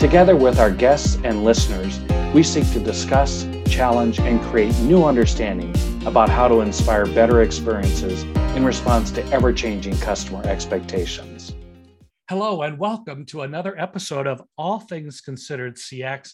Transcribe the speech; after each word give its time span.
Together 0.00 0.34
with 0.34 0.58
our 0.58 0.70
guests 0.70 1.18
and 1.24 1.44
listeners, 1.44 2.00
we 2.32 2.42
seek 2.42 2.64
to 2.72 2.80
discuss, 2.80 3.46
challenge, 3.66 4.18
and 4.18 4.40
create 4.40 4.74
new 4.78 5.04
understanding 5.04 5.74
about 6.06 6.30
how 6.30 6.48
to 6.48 6.62
inspire 6.62 7.04
better 7.04 7.42
experiences 7.42 8.22
in 8.56 8.64
response 8.64 9.10
to 9.10 9.22
ever 9.26 9.52
changing 9.52 9.94
customer 9.98 10.42
expectations. 10.46 11.54
Hello, 12.30 12.62
and 12.62 12.78
welcome 12.78 13.26
to 13.26 13.42
another 13.42 13.78
episode 13.78 14.26
of 14.26 14.42
All 14.56 14.80
Things 14.80 15.20
Considered 15.20 15.76
CX. 15.76 16.32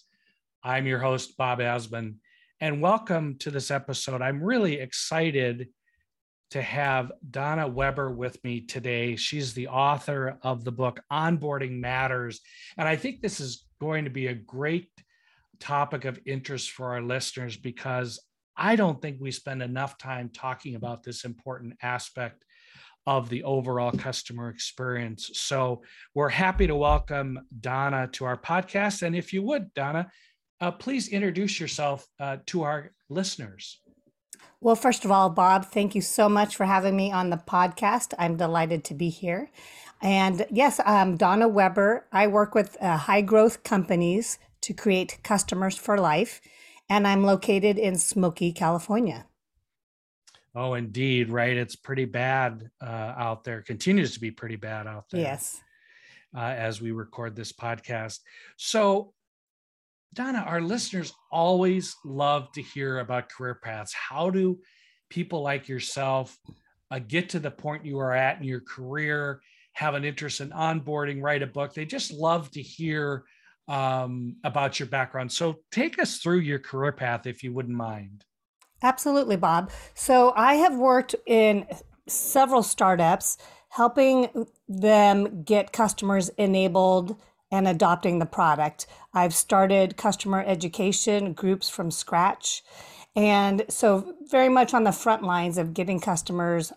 I'm 0.63 0.87
your 0.87 1.01
host, 1.01 1.37
Bob 1.37 1.59
Azman, 1.59 2.19
and 2.61 2.81
welcome 2.81 3.37
to 3.41 3.51
this 3.51 3.73
episode. 3.73 4.23
I'm 4.23 4.45
really 4.45 4.75
excited 4.75 5.71
to 6.51 6.63
have 6.63 7.11
Donna 7.29 7.67
Weber 7.67 8.11
with 8.13 8.43
me 8.45 8.61
today. 8.61 9.17
She's 9.17 9.53
the 9.53 9.69
author 9.69 10.39
of 10.43 10.65
the 10.65 10.73
book 10.73 11.01
Onboarding 11.13 11.81
Matters. 11.81 12.41
And 12.79 12.87
I 12.87 12.97
think 12.97 13.21
this 13.21 13.41
is 13.41 13.66
going 13.81 14.05
to 14.05 14.11
be 14.11 14.29
a 14.29 14.35
great 14.35 14.91
topic 15.61 16.05
of 16.05 16.19
interest 16.27 16.71
for 16.71 16.93
our 16.93 17.03
listeners 17.03 17.57
because 17.57 18.21
I 18.57 18.77
don't 18.77 19.01
think 19.01 19.19
we 19.21 19.31
spend 19.31 19.63
enough 19.63 19.99
time 19.99 20.31
talking 20.33 20.75
about 20.75 21.03
this 21.03 21.25
important 21.25 21.75
aspect 21.83 22.45
of 23.07 23.29
the 23.29 23.45
overall 23.45 23.93
customer 23.93 24.49
experience. 24.49 25.31
So 25.35 25.83
we're 26.15 26.29
happy 26.29 26.67
to 26.67 26.75
welcome 26.75 27.39
Donna 27.61 28.09
to 28.13 28.25
our 28.25 28.37
podcast. 28.37 29.03
And 29.03 29.15
if 29.15 29.33
you 29.33 29.43
would, 29.43 29.73
Donna, 29.75 30.11
uh, 30.61 30.73
please 30.73 31.09
introduce 31.09 31.61
yourself 31.61 32.07
uh, 32.19 32.39
to 32.47 32.63
our 32.63 32.93
listeners. 33.09 33.81
Well, 34.61 34.75
first 34.75 35.05
of 35.05 35.13
all, 35.13 35.31
Bob, 35.31 35.67
thank 35.67 35.95
you 35.95 36.01
so 36.01 36.29
much 36.29 36.57
for 36.57 36.65
having 36.65 36.97
me 36.97 37.13
on 37.13 37.31
the 37.31 37.37
podcast. 37.37 38.15
I'm 38.19 38.37
delighted 38.37 38.85
to 38.85 38.95
be 38.95 39.11
here. 39.11 39.51
And 40.03 40.47
yes, 40.51 40.81
I'm 40.85 41.17
Donna 41.17 41.49
Weber. 41.49 42.07
I 42.13 42.27
work 42.27 42.55
with 42.55 42.77
uh, 42.81 42.97
high 42.97 43.23
growth 43.23 43.63
companies 43.63 44.39
to 44.63 44.75
create 44.75 45.19
customers 45.23 45.77
for 45.77 45.99
life, 45.99 46.41
and 46.89 47.07
I'm 47.07 47.25
located 47.25 47.79
in 47.79 47.97
Smoky, 47.97 48.53
California. 48.53 49.27
Oh, 50.55 50.75
indeed, 50.75 51.31
right. 51.31 51.57
It's 51.57 51.77
pretty 51.77 52.07
bad 52.07 52.71
uh, 52.83 53.15
out 53.17 53.45
there, 53.45 53.63
continues 53.63 54.15
to 54.15 54.21
be 54.21 54.31
pretty 54.31 54.57
bad 54.57 54.87
out 54.87 55.05
there. 55.11 55.21
Yes. 55.21 55.61
Uh, 56.35 56.41
as 56.41 56.81
we 56.81 56.91
record 56.91 57.37
this 57.37 57.53
podcast. 57.53 58.21
So, 58.57 59.13
Donna, 60.15 60.45
our 60.47 60.61
listeners 60.61 61.13
always 61.31 61.95
love 62.05 62.51
to 62.53 62.63
hear 62.63 62.99
about 63.01 63.31
career 63.31 63.61
paths. 63.63 63.95
How 63.95 64.31
do 64.31 64.59
people 65.11 65.43
like 65.43 65.69
yourself 65.69 66.39
uh, 66.91 67.01
get 67.01 67.29
to 67.31 67.39
the 67.39 67.51
point 67.51 67.85
you 67.85 67.99
are 67.99 68.13
at 68.13 68.39
in 68.39 68.45
your 68.45 68.61
career, 68.61 69.41
have 69.77 69.95
an 69.95 70.05
interest 70.05 70.41
in 70.41 70.51
onboarding, 70.51 71.23
write 71.23 71.43
a 71.43 71.47
book? 71.47 71.75
They 71.75 71.85
just 71.85 72.11
love 72.13 72.51
to 72.53 72.63
hear 72.63 73.25
um, 73.69 74.37
about 74.43 74.81
your 74.81 74.89
background. 74.89 75.31
So 75.31 75.57
take 75.71 75.99
us 75.99 76.19
through 76.19 76.39
your 76.39 76.59
career 76.59 76.93
path, 76.93 77.27
if 77.27 77.43
you 77.43 77.53
wouldn't 77.53 77.77
mind. 77.77 78.25
Absolutely, 78.83 79.37
Bob. 79.37 79.71
So 79.95 80.33
I 80.35 80.55
have 80.55 80.77
worked 80.77 81.15
in 81.27 81.67
several 82.09 82.63
startups, 82.63 83.37
helping 83.69 84.47
them 84.69 85.43
get 85.43 85.73
customers 85.73 86.31
enabled 86.31 87.17
and 87.51 87.69
adopting 87.69 88.19
the 88.19 88.27
product. 88.27 88.87
I've 89.13 89.35
started 89.35 89.97
customer 89.97 90.43
education 90.47 91.33
groups 91.33 91.69
from 91.69 91.91
scratch. 91.91 92.63
And 93.15 93.65
so, 93.69 94.15
very 94.31 94.51
much 94.51 94.75
on 94.75 94.85
the 94.85 94.93
front 94.93 95.23
lines 95.23 95.57
of 95.57 95.73
getting 95.73 96.01
customers 96.01 96.73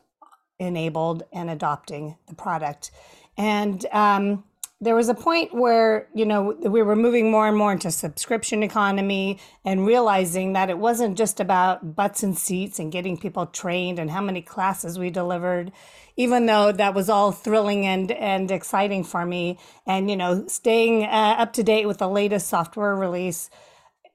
enabled 0.60 1.24
and 1.34 1.50
adopting 1.50 2.18
the 2.28 2.36
product. 2.36 2.92
And 3.38 3.86
um, 3.92 4.44
there 4.82 4.96
was 4.96 5.10
a 5.10 5.14
point 5.14 5.54
where 5.54 6.08
you 6.14 6.26
know 6.26 6.56
we 6.62 6.82
were 6.82 6.96
moving 6.96 7.30
more 7.30 7.48
and 7.48 7.58
more 7.58 7.72
into 7.72 7.92
subscription 7.92 8.64
economy 8.64 9.40
and 9.66 9.86
realizing 9.86 10.54
that 10.54 10.70
it 10.70 10.78
wasn't 10.78 11.18
just 11.18 11.40
about 11.40 11.96
butts 11.96 12.24
and 12.24 12.38
seats 12.38 12.80
and 12.80 12.92
getting 12.92 13.18
people 13.18 13.46
trained 13.46 14.00
and 14.00 14.10
how 14.10 14.22
many 14.22 14.42
classes 14.42 14.98
we 14.98 15.10
delivered 15.10 15.72
even 16.16 16.46
though 16.46 16.72
that 16.72 16.94
was 16.94 17.10
all 17.10 17.32
thrilling 17.32 17.86
and 17.86 18.12
and 18.12 18.52
exciting 18.52 19.04
for 19.04 19.26
me 19.26 19.58
and 19.86 20.10
you 20.10 20.16
know 20.16 20.46
staying 20.48 21.04
uh, 21.04 21.36
up 21.38 21.52
to 21.54 21.64
date 21.64 21.86
with 21.86 21.98
the 21.98 22.10
latest 22.10 22.48
software 22.48 22.96
release 22.96 23.50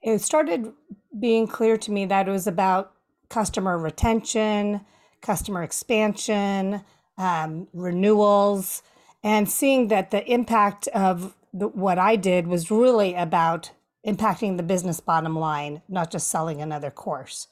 it 0.03 0.21
started 0.21 0.73
being 1.19 1.47
clear 1.47 1.77
to 1.77 1.91
me 1.91 2.07
that 2.07 2.27
it 2.27 2.31
was 2.31 2.47
about 2.47 2.93
customer 3.29 3.79
retention 3.79 4.81
customer 5.25 5.63
expansion 5.63 6.83
um, 7.17 7.67
renewals 7.73 8.83
and 9.23 9.49
seeing 9.49 9.89
that 9.89 10.11
the 10.11 10.25
impact 10.31 10.87
of 10.89 11.35
the, 11.53 11.69
what 11.69 11.99
I 11.99 12.17
did 12.17 12.47
was 12.47 12.71
really 12.71 13.15
about 13.15 13.71
impacting 14.07 14.59
the 14.59 14.63
business 14.63 15.01
bottom 15.01 15.37
line, 15.37 15.81
not 15.89 16.11
just 16.11 16.29
selling 16.29 16.61
another 16.61 16.91
course. 16.91 17.49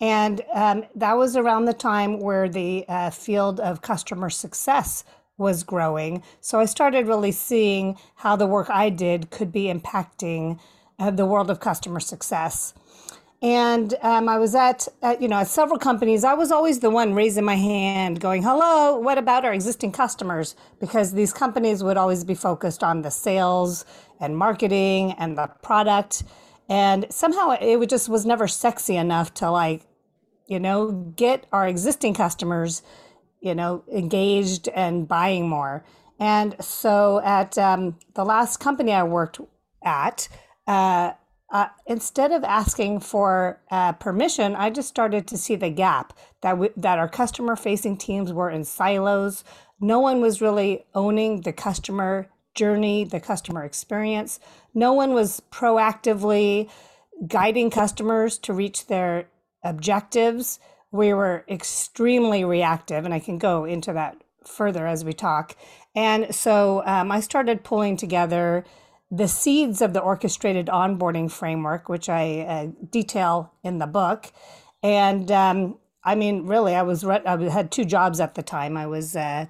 And 0.00 0.42
um, 0.52 0.84
that 0.96 1.16
was 1.16 1.36
around 1.36 1.66
the 1.66 1.72
time 1.72 2.18
where 2.18 2.48
the 2.48 2.84
uh, 2.88 3.10
field 3.10 3.60
of 3.60 3.80
customer 3.80 4.28
success 4.28 5.04
was 5.38 5.62
growing. 5.62 6.22
So 6.40 6.58
I 6.58 6.64
started 6.64 7.06
really 7.06 7.32
seeing 7.32 7.96
how 8.16 8.34
the 8.34 8.46
work 8.46 8.68
I 8.70 8.90
did 8.90 9.30
could 9.30 9.52
be 9.52 9.72
impacting 9.72 10.58
uh, 10.98 11.10
the 11.10 11.26
world 11.26 11.50
of 11.50 11.60
customer 11.60 12.00
success 12.00 12.74
and 13.44 13.92
um, 14.00 14.26
I 14.26 14.38
was 14.38 14.54
at, 14.54 14.88
at, 15.02 15.20
you 15.20 15.28
know 15.28 15.36
at 15.36 15.48
several 15.48 15.78
companies. 15.78 16.24
I 16.24 16.32
was 16.32 16.50
always 16.50 16.80
the 16.80 16.88
one 16.88 17.12
raising 17.12 17.44
my 17.44 17.56
hand, 17.56 18.18
going, 18.18 18.42
"Hello, 18.42 18.98
what 18.98 19.18
about 19.18 19.44
our 19.44 19.52
existing 19.52 19.92
customers?" 19.92 20.56
Because 20.80 21.12
these 21.12 21.34
companies 21.34 21.84
would 21.84 21.98
always 21.98 22.24
be 22.24 22.34
focused 22.34 22.82
on 22.82 23.02
the 23.02 23.10
sales 23.10 23.84
and 24.18 24.38
marketing 24.38 25.12
and 25.18 25.36
the 25.36 25.48
product, 25.62 26.24
and 26.70 27.04
somehow 27.10 27.50
it 27.60 27.86
just 27.90 28.08
was 28.08 28.24
never 28.24 28.48
sexy 28.48 28.96
enough 28.96 29.34
to 29.34 29.50
like, 29.50 29.82
you 30.46 30.58
know, 30.58 31.12
get 31.14 31.46
our 31.52 31.68
existing 31.68 32.14
customers, 32.14 32.82
you 33.42 33.54
know, 33.54 33.84
engaged 33.92 34.68
and 34.68 35.06
buying 35.06 35.46
more. 35.50 35.84
And 36.18 36.56
so 36.64 37.20
at 37.22 37.58
um, 37.58 37.98
the 38.14 38.24
last 38.24 38.56
company 38.58 38.92
I 38.92 39.02
worked 39.02 39.38
at. 39.82 40.28
Uh, 40.66 41.12
uh, 41.50 41.68
instead 41.86 42.32
of 42.32 42.42
asking 42.42 43.00
for 43.00 43.60
uh, 43.70 43.92
permission, 43.92 44.56
I 44.56 44.70
just 44.70 44.88
started 44.88 45.26
to 45.28 45.38
see 45.38 45.56
the 45.56 45.70
gap 45.70 46.12
that 46.40 46.58
we, 46.58 46.70
that 46.76 46.98
our 46.98 47.08
customer 47.08 47.54
facing 47.56 47.96
teams 47.96 48.32
were 48.32 48.50
in 48.50 48.64
silos. 48.64 49.44
No 49.80 50.00
one 50.00 50.20
was 50.20 50.40
really 50.40 50.86
owning 50.94 51.42
the 51.42 51.52
customer 51.52 52.28
journey, 52.54 53.04
the 53.04 53.20
customer 53.20 53.64
experience. 53.64 54.40
No 54.74 54.92
one 54.92 55.12
was 55.12 55.42
proactively 55.50 56.70
guiding 57.26 57.70
customers 57.70 58.38
to 58.38 58.52
reach 58.52 58.86
their 58.86 59.28
objectives. 59.62 60.58
We 60.90 61.12
were 61.12 61.44
extremely 61.48 62.44
reactive, 62.44 63.04
and 63.04 63.12
I 63.12 63.18
can 63.18 63.38
go 63.38 63.64
into 63.64 63.92
that 63.92 64.16
further 64.46 64.86
as 64.86 65.04
we 65.04 65.12
talk. 65.12 65.56
And 65.94 66.34
so 66.34 66.82
um, 66.86 67.10
I 67.12 67.20
started 67.20 67.64
pulling 67.64 67.96
together 67.96 68.64
the 69.14 69.28
seeds 69.28 69.80
of 69.80 69.92
the 69.92 70.00
orchestrated 70.00 70.66
onboarding 70.66 71.30
framework, 71.30 71.88
which 71.88 72.08
I 72.08 72.40
uh, 72.40 72.86
detail 72.90 73.52
in 73.62 73.78
the 73.78 73.86
book. 73.86 74.32
And 74.82 75.30
um, 75.30 75.78
I 76.02 76.14
mean, 76.14 76.46
really, 76.46 76.74
I 76.74 76.82
was 76.82 77.04
re- 77.04 77.22
I 77.24 77.36
had 77.48 77.70
two 77.70 77.84
jobs 77.84 78.20
at 78.20 78.34
the 78.34 78.42
time. 78.42 78.76
I 78.76 78.86
was 78.86 79.14
uh, 79.14 79.46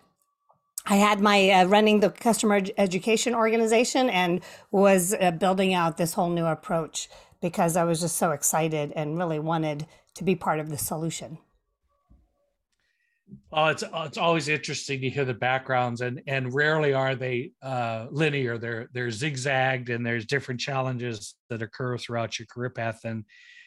I 0.86 0.96
had 0.96 1.20
my 1.20 1.50
uh, 1.50 1.64
running 1.64 2.00
the 2.00 2.10
customer 2.10 2.56
ed- 2.56 2.72
education 2.76 3.34
organization 3.34 4.10
and 4.10 4.42
was 4.70 5.14
uh, 5.14 5.30
building 5.30 5.72
out 5.72 5.96
this 5.96 6.14
whole 6.14 6.28
new 6.30 6.46
approach 6.46 7.08
because 7.40 7.76
I 7.76 7.84
was 7.84 8.00
just 8.00 8.16
so 8.16 8.32
excited 8.32 8.92
and 8.94 9.18
really 9.18 9.38
wanted 9.38 9.86
to 10.14 10.24
be 10.24 10.34
part 10.34 10.60
of 10.60 10.68
the 10.68 10.78
solution. 10.78 11.38
Well, 13.50 13.68
it's 13.68 13.82
it's 13.82 14.18
always 14.18 14.48
interesting 14.48 15.00
to 15.00 15.10
hear 15.10 15.24
the 15.24 15.34
backgrounds, 15.34 16.00
and 16.00 16.20
and 16.26 16.52
rarely 16.52 16.92
are 16.92 17.14
they 17.14 17.52
uh, 17.62 18.06
linear. 18.10 18.58
They're 18.58 18.88
they're 18.92 19.10
zigzagged, 19.10 19.90
and 19.90 20.04
there's 20.04 20.26
different 20.26 20.60
challenges 20.60 21.34
that 21.48 21.62
occur 21.62 21.96
throughout 21.96 22.38
your 22.38 22.46
career 22.46 22.70
path, 22.70 23.00
and 23.04 23.24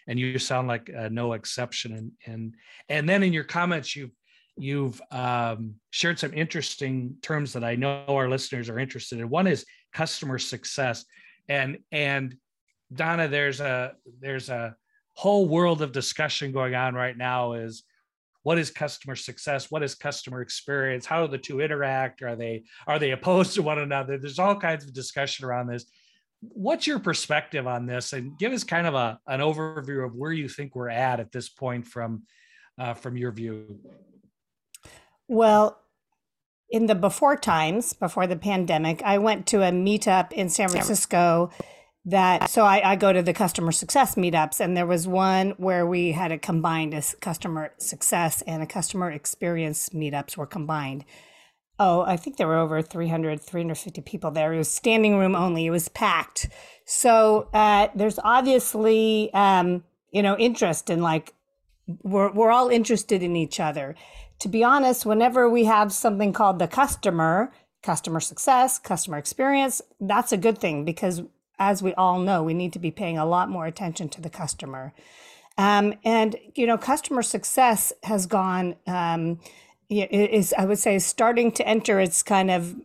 and 0.07 0.19
you 0.19 0.38
sound 0.39 0.68
like 0.68 0.92
uh, 0.95 1.09
no 1.09 1.33
exception. 1.33 1.94
And 1.94 2.12
and 2.25 2.56
and 2.89 3.09
then 3.09 3.24
in 3.24 3.33
your 3.33 3.45
comments, 3.45 3.95
you've 3.95 4.12
you've 4.57 5.01
um, 5.12 5.75
shared 5.92 6.19
some 6.19 6.33
interesting 6.33 7.15
terms 7.21 7.54
that 7.54 7.63
I 7.63 7.75
know 7.75 8.04
our 8.07 8.30
listeners 8.30 8.69
are 8.69 8.80
interested 8.80 9.19
in. 9.19 9.30
One 9.30 9.48
is 9.48 9.65
customer 9.94 10.38
success. 10.39 11.06
and 11.48 11.80
and 11.92 12.36
Donna, 12.94 13.27
there's 13.27 13.59
a 13.59 13.94
there's 14.19 14.50
a 14.50 14.75
whole 15.13 15.48
world 15.48 15.81
of 15.81 15.92
discussion 15.92 16.51
going 16.51 16.75
on 16.75 16.94
right 16.94 17.18
now. 17.18 17.54
Is 17.54 17.83
what 18.48 18.58
is 18.58 18.72
customer 18.72 19.18
success? 19.18 19.70
What 19.70 19.84
is 19.84 19.94
customer 19.94 20.40
experience? 20.40 21.06
How 21.06 21.26
do 21.26 21.30
the 21.30 21.38
two 21.38 21.60
interact? 21.60 22.22
Are 22.22 22.38
they 22.38 22.64
are 22.88 22.98
they 22.98 23.12
opposed 23.18 23.56
to 23.56 23.62
one 23.62 23.78
another? 23.78 24.18
There's 24.18 24.40
all 24.40 24.56
kinds 24.56 24.86
of 24.86 24.94
discussion 24.94 25.44
around 25.44 25.68
this. 25.68 25.84
What's 26.40 26.88
your 26.88 27.00
perspective 27.00 27.68
on 27.68 27.86
this? 27.86 28.14
And 28.14 28.40
give 28.40 28.54
us 28.54 28.64
kind 28.64 28.88
of 28.88 28.94
a 28.94 29.20
an 29.28 29.42
overview 29.42 30.06
of 30.06 30.16
where 30.16 30.32
you 30.32 30.48
think 30.48 30.78
we're 30.78 30.88
at 30.88 31.20
at 31.20 31.34
this 31.34 31.50
point 31.50 31.88
from 31.88 32.24
uh, 32.80 32.94
from 32.94 33.18
your 33.18 33.34
view. 33.34 33.82
Well, 35.28 35.82
in 36.70 36.86
the 36.86 36.96
before 36.96 37.36
times, 37.36 37.92
before 37.92 38.28
the 38.28 38.38
pandemic, 38.38 39.04
I 39.04 39.18
went 39.18 39.46
to 39.48 39.62
a 39.62 39.72
meetup 39.72 40.32
in 40.32 40.48
San 40.48 40.70
Francisco 40.70 41.50
that 42.07 42.50
so 42.50 42.63
I, 42.63 42.92
I, 42.92 42.95
go 42.95 43.12
to 43.12 43.21
the 43.21 43.33
customer 43.33 43.74
success 43.74 44.15
meetups 44.15 44.62
and 44.62 44.77
there 44.77 44.86
was 44.86 45.07
one 45.07 45.51
where 45.57 45.86
we 45.86 46.13
had 46.13 46.31
a 46.31 46.38
combined 46.38 46.94
as 46.94 47.15
customer 47.19 47.74
success 47.77 48.42
and 48.44 48.63
a 48.63 48.65
customer 48.65 49.12
experience 49.12 49.89
meetups 49.89 50.38
were 50.38 50.45
combined. 50.45 51.04
Oh 51.80 52.01
i 52.01 52.15
think 52.15 52.38
there 52.38 52.48
were 52.48 52.57
over 52.57 52.81
300 52.81 53.42
350 53.42 54.01
people 54.01 54.31
there. 54.31 54.54
It 54.54 54.57
was 54.57 54.69
standing 54.69 55.18
room 55.18 55.36
only. 55.36 55.65
It 55.65 55.71
was 55.71 55.89
packed. 55.89 56.48
So 56.86 57.50
uh, 57.54 57.89
there's 57.94 58.19
obviously 58.24 59.30
um, 59.33 59.83
you 60.12 60.24
know 60.24 60.38
interest 60.38 60.89
in 60.89 61.01
like 61.01 61.33
we're, 62.04 62.31
we're 62.31 62.51
all 62.51 62.69
interested 62.69 63.21
in 63.21 63.36
each 63.36 63.59
other. 63.59 63.95
To 64.39 64.48
be 64.48 64.63
honest 64.63 65.06
whenever 65.06 65.50
we 65.50 65.65
have 65.65 65.92
something 65.92 66.31
called 66.31 66.59
the 66.59 66.69
customer 66.69 67.51
customer 67.83 68.19
success 68.21 68.80
customer 68.80 69.18
experience 69.18 69.81
that's 70.00 70.31
a 70.31 70.38
good 70.38 70.57
thing 70.57 70.83
because 70.83 71.21
as 71.59 71.81
we 71.81 71.94
all 71.95 72.19
know, 72.19 72.44
we 72.44 72.54
need 72.54 72.74
to 72.74 72.80
be 72.80 72.92
paying 72.92 73.18
a 73.18 73.25
lot 73.25 73.50
more 73.50 73.65
attention 73.65 74.09
to 74.09 74.21
the 74.21 74.30
customer. 74.30 74.94
Um, 75.57 75.95
and 76.04 76.36
you 76.56 76.68
know, 76.68 76.77
customer 76.77 77.21
success 77.24 77.92
has 78.04 78.25
gone 78.25 78.75
um, 78.86 79.39
is 79.89 80.54
I 80.57 80.65
would 80.65 80.80
say 80.80 81.00
starting 81.00 81.51
to 81.54 81.68
enter 81.68 82.00
its 82.00 82.21
kind 82.21 82.51
of 82.51 82.75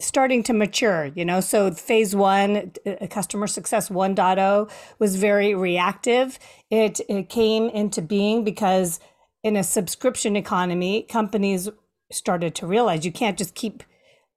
starting 0.00 0.42
to 0.44 0.52
mature. 0.52 1.06
You 1.06 1.24
know, 1.24 1.40
so 1.40 1.72
phase 1.72 2.14
one, 2.14 2.72
uh, 2.86 3.06
customer 3.08 3.46
success 3.46 3.88
1.0 3.88 4.70
was 4.98 5.16
very 5.16 5.54
reactive. 5.54 6.38
It 6.70 7.00
it 7.08 7.28
came 7.28 7.68
into 7.70 8.00
being 8.00 8.44
because 8.44 9.00
in 9.42 9.56
a 9.56 9.64
subscription 9.64 10.36
economy, 10.36 11.02
companies 11.02 11.68
started 12.10 12.54
to 12.56 12.66
realize 12.66 13.04
you 13.04 13.12
can't 13.12 13.38
just 13.38 13.54
keep 13.54 13.82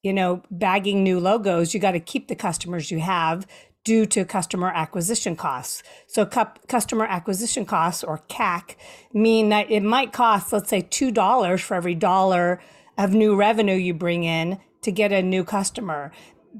you 0.04 0.14
know, 0.14 0.42
bagging 0.50 1.04
new 1.04 1.20
logos, 1.20 1.74
you 1.74 1.80
got 1.80 1.92
to 1.92 2.00
keep 2.00 2.28
the 2.28 2.36
customers 2.36 2.92
you 2.92 3.00
have 3.00 3.46
due 3.84 4.06
to 4.06 4.26
customer 4.26 4.70
acquisition 4.70 5.36
costs. 5.36 5.84
So 6.08 6.26
cu- 6.26 6.60
customer 6.68 7.06
acquisition 7.06 7.66
costs 7.66 8.04
or 8.04 8.20
CAC 8.30 8.76
mean 9.14 9.50
that 9.50 9.70
it 9.72 9.82
might 9.82 10.14
cost, 10.14 10.54
let's 10.54 10.70
say 10.70 10.82
$2 10.82 11.62
for 11.62 11.76
every 11.76 11.96
dollar 11.96 12.62
of 12.98 13.14
new 13.14 13.36
revenue 13.36 13.76
you 13.76 13.94
bring 13.94 14.24
in 14.24 14.60
to 14.82 14.92
get 14.92 15.12
a 15.12 15.22
new 15.22 15.44
customer 15.44 16.12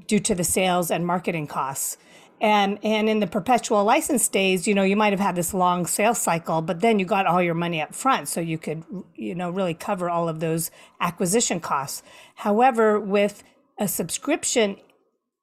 due 0.06 0.18
to 0.20 0.34
the 0.34 0.44
sales 0.44 0.90
and 0.90 1.06
marketing 1.06 1.46
costs. 1.46 1.96
And, 2.42 2.80
and 2.82 3.08
in 3.08 3.20
the 3.20 3.28
perpetual 3.28 3.84
license 3.84 4.26
days, 4.26 4.66
you 4.66 4.74
know, 4.74 4.82
you 4.82 4.96
might 4.96 5.12
have 5.12 5.20
had 5.20 5.36
this 5.36 5.54
long 5.54 5.86
sales 5.86 6.20
cycle, 6.20 6.60
but 6.60 6.80
then 6.80 6.98
you 6.98 7.06
got 7.06 7.24
all 7.24 7.40
your 7.40 7.54
money 7.54 7.80
up 7.80 7.94
front. 7.94 8.26
So 8.26 8.40
you 8.40 8.58
could, 8.58 8.82
you 9.14 9.36
know, 9.36 9.48
really 9.48 9.74
cover 9.74 10.10
all 10.10 10.28
of 10.28 10.40
those 10.40 10.72
acquisition 11.00 11.60
costs. 11.60 12.02
However, 12.34 12.98
with 12.98 13.44
a 13.78 13.86
subscription, 13.86 14.76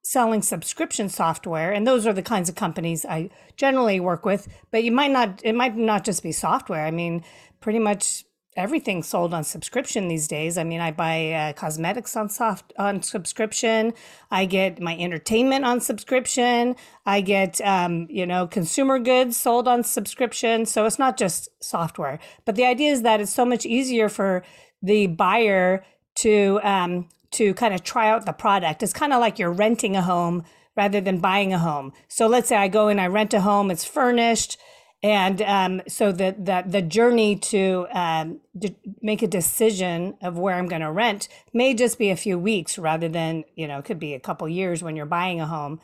selling 0.02 0.42
subscription 0.42 1.08
software, 1.08 1.72
and 1.72 1.86
those 1.86 2.06
are 2.06 2.12
the 2.12 2.22
kinds 2.22 2.50
of 2.50 2.54
companies 2.54 3.06
I 3.06 3.30
generally 3.56 3.98
work 3.98 4.26
with, 4.26 4.46
but 4.70 4.84
you 4.84 4.92
might 4.92 5.10
not, 5.10 5.40
it 5.42 5.54
might 5.54 5.78
not 5.78 6.04
just 6.04 6.22
be 6.22 6.32
software. 6.32 6.84
I 6.84 6.90
mean, 6.90 7.24
pretty 7.60 7.78
much 7.78 8.26
everything's 8.56 9.06
sold 9.06 9.32
on 9.32 9.44
subscription 9.44 10.08
these 10.08 10.26
days. 10.26 10.58
I 10.58 10.64
mean, 10.64 10.80
I 10.80 10.90
buy 10.90 11.32
uh, 11.32 11.52
cosmetics 11.52 12.16
on 12.16 12.28
soft 12.28 12.72
on 12.78 13.02
subscription. 13.02 13.92
I 14.30 14.44
get 14.44 14.80
my 14.80 14.96
entertainment 14.96 15.64
on 15.64 15.80
subscription. 15.80 16.76
I 17.06 17.20
get 17.20 17.60
um, 17.60 18.06
you 18.10 18.26
know 18.26 18.46
consumer 18.46 18.98
goods 18.98 19.36
sold 19.36 19.68
on 19.68 19.84
subscription. 19.84 20.66
So 20.66 20.86
it's 20.86 20.98
not 20.98 21.16
just 21.16 21.48
software. 21.62 22.18
But 22.44 22.56
the 22.56 22.64
idea 22.64 22.92
is 22.92 23.02
that 23.02 23.20
it's 23.20 23.34
so 23.34 23.44
much 23.44 23.64
easier 23.64 24.08
for 24.08 24.42
the 24.82 25.06
buyer 25.06 25.84
to 26.16 26.60
um, 26.62 27.08
to 27.32 27.54
kind 27.54 27.74
of 27.74 27.82
try 27.82 28.08
out 28.08 28.26
the 28.26 28.32
product. 28.32 28.82
It's 28.82 28.92
kind 28.92 29.12
of 29.12 29.20
like 29.20 29.38
you're 29.38 29.52
renting 29.52 29.96
a 29.96 30.02
home 30.02 30.44
rather 30.76 31.00
than 31.00 31.18
buying 31.18 31.52
a 31.52 31.58
home. 31.58 31.92
So 32.08 32.26
let's 32.26 32.48
say 32.48 32.56
I 32.56 32.68
go 32.68 32.88
and 32.88 33.00
I 33.00 33.06
rent 33.06 33.34
a 33.34 33.40
home. 33.40 33.70
It's 33.70 33.84
furnished 33.84 34.56
and 35.02 35.40
um, 35.42 35.82
so 35.88 36.12
the, 36.12 36.34
the, 36.38 36.62
the 36.66 36.82
journey 36.82 37.36
to 37.36 37.86
um, 37.92 38.40
d- 38.56 38.76
make 39.00 39.22
a 39.22 39.26
decision 39.26 40.16
of 40.20 40.36
where 40.36 40.56
I'm 40.56 40.68
going 40.68 40.82
to 40.82 40.90
rent 40.90 41.28
may 41.54 41.72
just 41.72 41.98
be 41.98 42.10
a 42.10 42.16
few 42.16 42.38
weeks 42.38 42.78
rather 42.78 43.08
than, 43.08 43.44
you 43.56 43.66
know, 43.66 43.78
it 43.78 43.86
could 43.86 43.98
be 43.98 44.12
a 44.12 44.20
couple 44.20 44.46
years 44.48 44.82
when 44.82 44.96
you're 44.96 45.06
buying 45.06 45.40
a 45.40 45.46
home. 45.46 45.80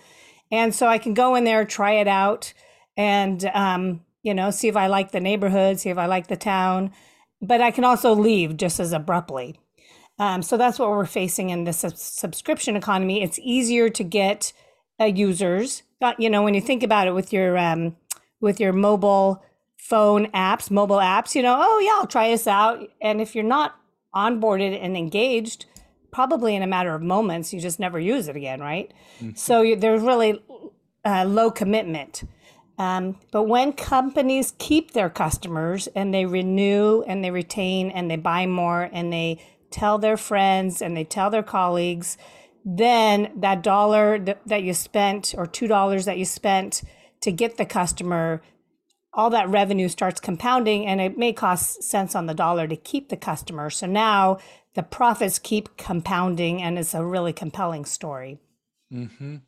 And 0.53 0.75
so 0.75 0.87
I 0.87 0.99
can 0.99 1.15
go 1.15 1.35
in 1.35 1.45
there, 1.45 1.65
try 1.65 1.93
it 1.93 2.07
out, 2.07 2.53
and, 2.97 3.45
um, 3.55 4.03
you 4.23 4.35
know, 4.35 4.51
see 4.51 4.69
if 4.69 4.77
I 4.77 4.87
like 4.87 5.13
the 5.13 5.21
neighborhood, 5.21 5.81
see 5.81 5.91
if 5.91 5.99
I 5.99 6.07
like 6.07 6.27
the 6.27 6.37
town. 6.37 6.93
But 7.41 7.61
I 7.61 7.71
can 7.71 7.85
also 7.85 8.15
leave 8.15 8.57
just 8.57 8.79
as 8.81 8.93
abruptly. 8.93 9.59
Um, 10.19 10.43
so 10.43 10.57
that's 10.57 10.79
what 10.79 10.91
we're 10.91 11.07
facing 11.07 11.51
in 11.51 11.65
this 11.65 11.85
subscription 11.97 12.77
economy. 12.77 13.23
It's 13.23 13.39
easier 13.43 13.89
to 13.91 14.05
get 14.05 14.53
uh, 15.01 15.05
users. 15.05 15.83
You 16.19 16.31
know, 16.31 16.43
when 16.43 16.55
you 16.55 16.61
think 16.61 16.83
about 16.83 17.07
it 17.07 17.15
with 17.15 17.33
your 17.33 17.57
um, 17.59 17.97
with 18.47 18.61
your 18.61 18.73
mobile 18.73 19.43
phone 19.77 20.27
apps, 20.31 20.71
mobile 20.71 20.99
apps, 20.99 21.35
you 21.35 21.43
know, 21.43 21.57
oh, 21.59 21.79
yeah, 21.81 21.97
I'll 21.97 22.07
try 22.07 22.31
this 22.31 22.47
out. 22.47 22.79
And 23.03 23.21
if 23.21 23.35
you're 23.35 23.43
not 23.43 23.75
onboarded 24.15 24.81
and 24.81 24.97
engaged, 24.97 25.67
probably 26.13 26.55
in 26.55 26.63
a 26.63 26.67
matter 26.67 26.95
of 26.95 27.03
moments, 27.03 27.53
you 27.53 27.61
just 27.61 27.81
never 27.81 27.99
use 27.99 28.29
it 28.29 28.37
again, 28.37 28.61
right? 28.61 28.95
Mm-hmm. 29.21 29.35
So 29.35 29.63
you, 29.63 29.75
there's 29.75 30.01
really 30.01 30.41
uh, 31.05 31.25
low 31.25 31.51
commitment. 31.51 32.23
Um, 32.79 33.19
but 33.33 33.45
when 33.45 33.73
companies 33.73 34.55
keep 34.59 34.93
their 34.93 35.11
customers 35.11 35.89
and 35.89 36.15
they 36.15 36.25
renew 36.25 37.03
and 37.03 37.25
they 37.25 37.33
retain 37.33 37.91
and 37.91 38.09
they 38.09 38.17
buy 38.17 38.47
more 38.47 38.89
and 38.93 39.13
they 39.13 39.45
tell 39.73 39.99
their 39.99 40.17
friends 40.17 40.81
and 40.81 40.97
they 40.97 41.05
tell 41.05 41.31
their 41.31 41.43
colleagues, 41.43 42.17
then 42.65 43.33
that 43.35 43.65
dollar 43.65 44.21
that, 44.21 44.41
that 44.47 44.63
you 44.63 44.73
spent 44.73 45.35
or 45.37 45.47
two 45.47 45.67
dollars 45.67 46.05
that 46.05 46.17
you 46.17 46.25
spent 46.25 46.83
to 47.27 47.33
get 47.33 47.57
the 47.57 47.67
customer, 47.67 48.41
all 49.13 49.31
that 49.31 49.49
revenue 49.49 49.89
starts 49.89 50.21
compounding 50.21 50.87
and 50.87 51.01
it 51.01 51.19
may 51.19 51.33
cost 51.33 51.83
cents 51.83 52.15
on 52.15 52.27
the 52.27 52.35
dollar 52.35 52.69
to 52.69 52.77
keep 52.77 53.09
the 53.09 53.17
customer. 53.17 53.69
So 53.69 53.89
now 53.89 54.39
the 54.75 54.85
profits 54.85 55.41
keep 55.41 55.77
compounding 55.77 56.63
and 56.63 56.79
it's 56.79 56.95
a 56.95 57.05
really 57.05 57.33
compelling 57.33 57.85
story. 57.85 58.39
Mm-hmm. 58.93 59.39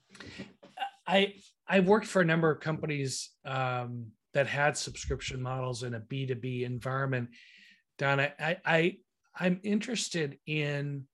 I 1.07 1.35
I 1.69 1.81
worked 1.81 2.09
for 2.09 2.21
a 2.21 2.25
number 2.25 2.51
of 2.51 2.61
companies 2.61 3.31
um, 3.45 4.11
that 4.35 4.49
had 4.49 4.77
subscription 4.77 5.41
models 5.41 5.85
in 5.85 5.95
a 5.95 6.01
B2B 6.01 6.65
environment. 6.65 7.29
Donna, 7.97 8.33
I, 8.41 8.57
I 8.65 8.97
I'm 9.39 9.61
interested 9.63 10.39
in 10.47 11.05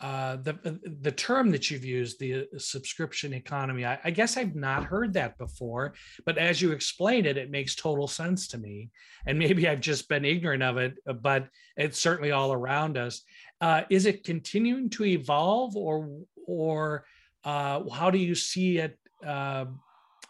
uh, 0.00 0.36
the 0.36 0.80
the 1.02 1.12
term 1.12 1.50
that 1.50 1.70
you've 1.70 1.84
used, 1.84 2.18
the 2.18 2.34
uh, 2.34 2.44
subscription 2.56 3.34
economy. 3.34 3.84
I, 3.84 3.98
I, 4.02 4.10
guess 4.10 4.38
I've 4.38 4.54
not 4.54 4.84
heard 4.84 5.12
that 5.12 5.36
before, 5.36 5.92
but 6.24 6.38
as 6.38 6.62
you 6.62 6.72
explain 6.72 7.26
it, 7.26 7.36
it 7.36 7.50
makes 7.50 7.74
total 7.74 8.08
sense 8.08 8.48
to 8.48 8.58
me. 8.58 8.88
And 9.26 9.38
maybe 9.38 9.68
I've 9.68 9.82
just 9.82 10.08
been 10.08 10.24
ignorant 10.24 10.62
of 10.62 10.78
it, 10.78 10.94
uh, 11.06 11.12
but 11.12 11.48
it's 11.76 11.98
certainly 11.98 12.30
all 12.30 12.50
around 12.50 12.96
us. 12.96 13.22
Uh, 13.60 13.82
is 13.90 14.06
it 14.06 14.24
continuing 14.24 14.88
to 14.90 15.04
evolve, 15.04 15.76
or 15.76 16.08
or 16.46 17.04
uh, 17.44 17.86
how 17.90 18.10
do 18.10 18.18
you 18.18 18.34
see 18.34 18.78
it? 18.78 18.98
Uh, 19.24 19.66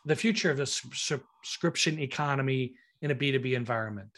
the 0.04 0.16
future 0.16 0.50
of 0.50 0.56
the 0.56 0.66
subscription 0.66 2.00
economy 2.00 2.74
in 3.02 3.12
a 3.12 3.14
B 3.14 3.30
two 3.30 3.38
B 3.38 3.54
environment. 3.54 4.10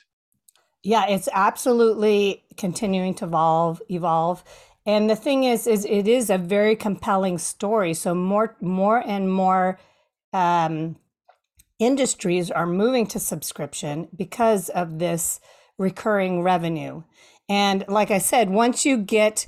Yeah, 0.82 1.08
it's 1.08 1.28
absolutely 1.32 2.44
continuing 2.56 3.14
to 3.16 3.26
evolve. 3.26 3.82
Evolve 3.88 4.42
and 4.84 5.08
the 5.08 5.16
thing 5.16 5.44
is, 5.44 5.66
is 5.66 5.84
it 5.84 6.08
is 6.08 6.28
a 6.28 6.38
very 6.38 6.74
compelling 6.74 7.38
story. 7.38 7.94
So 7.94 8.14
more, 8.14 8.56
more 8.60 9.02
and 9.06 9.30
more 9.32 9.78
um, 10.32 10.96
industries 11.78 12.50
are 12.50 12.66
moving 12.66 13.06
to 13.08 13.20
subscription 13.20 14.08
because 14.16 14.68
of 14.70 14.98
this 14.98 15.40
recurring 15.78 16.42
revenue. 16.42 17.02
And 17.48 17.84
like 17.88 18.10
I 18.10 18.18
said, 18.18 18.50
once 18.50 18.84
you 18.84 18.96
get 18.96 19.46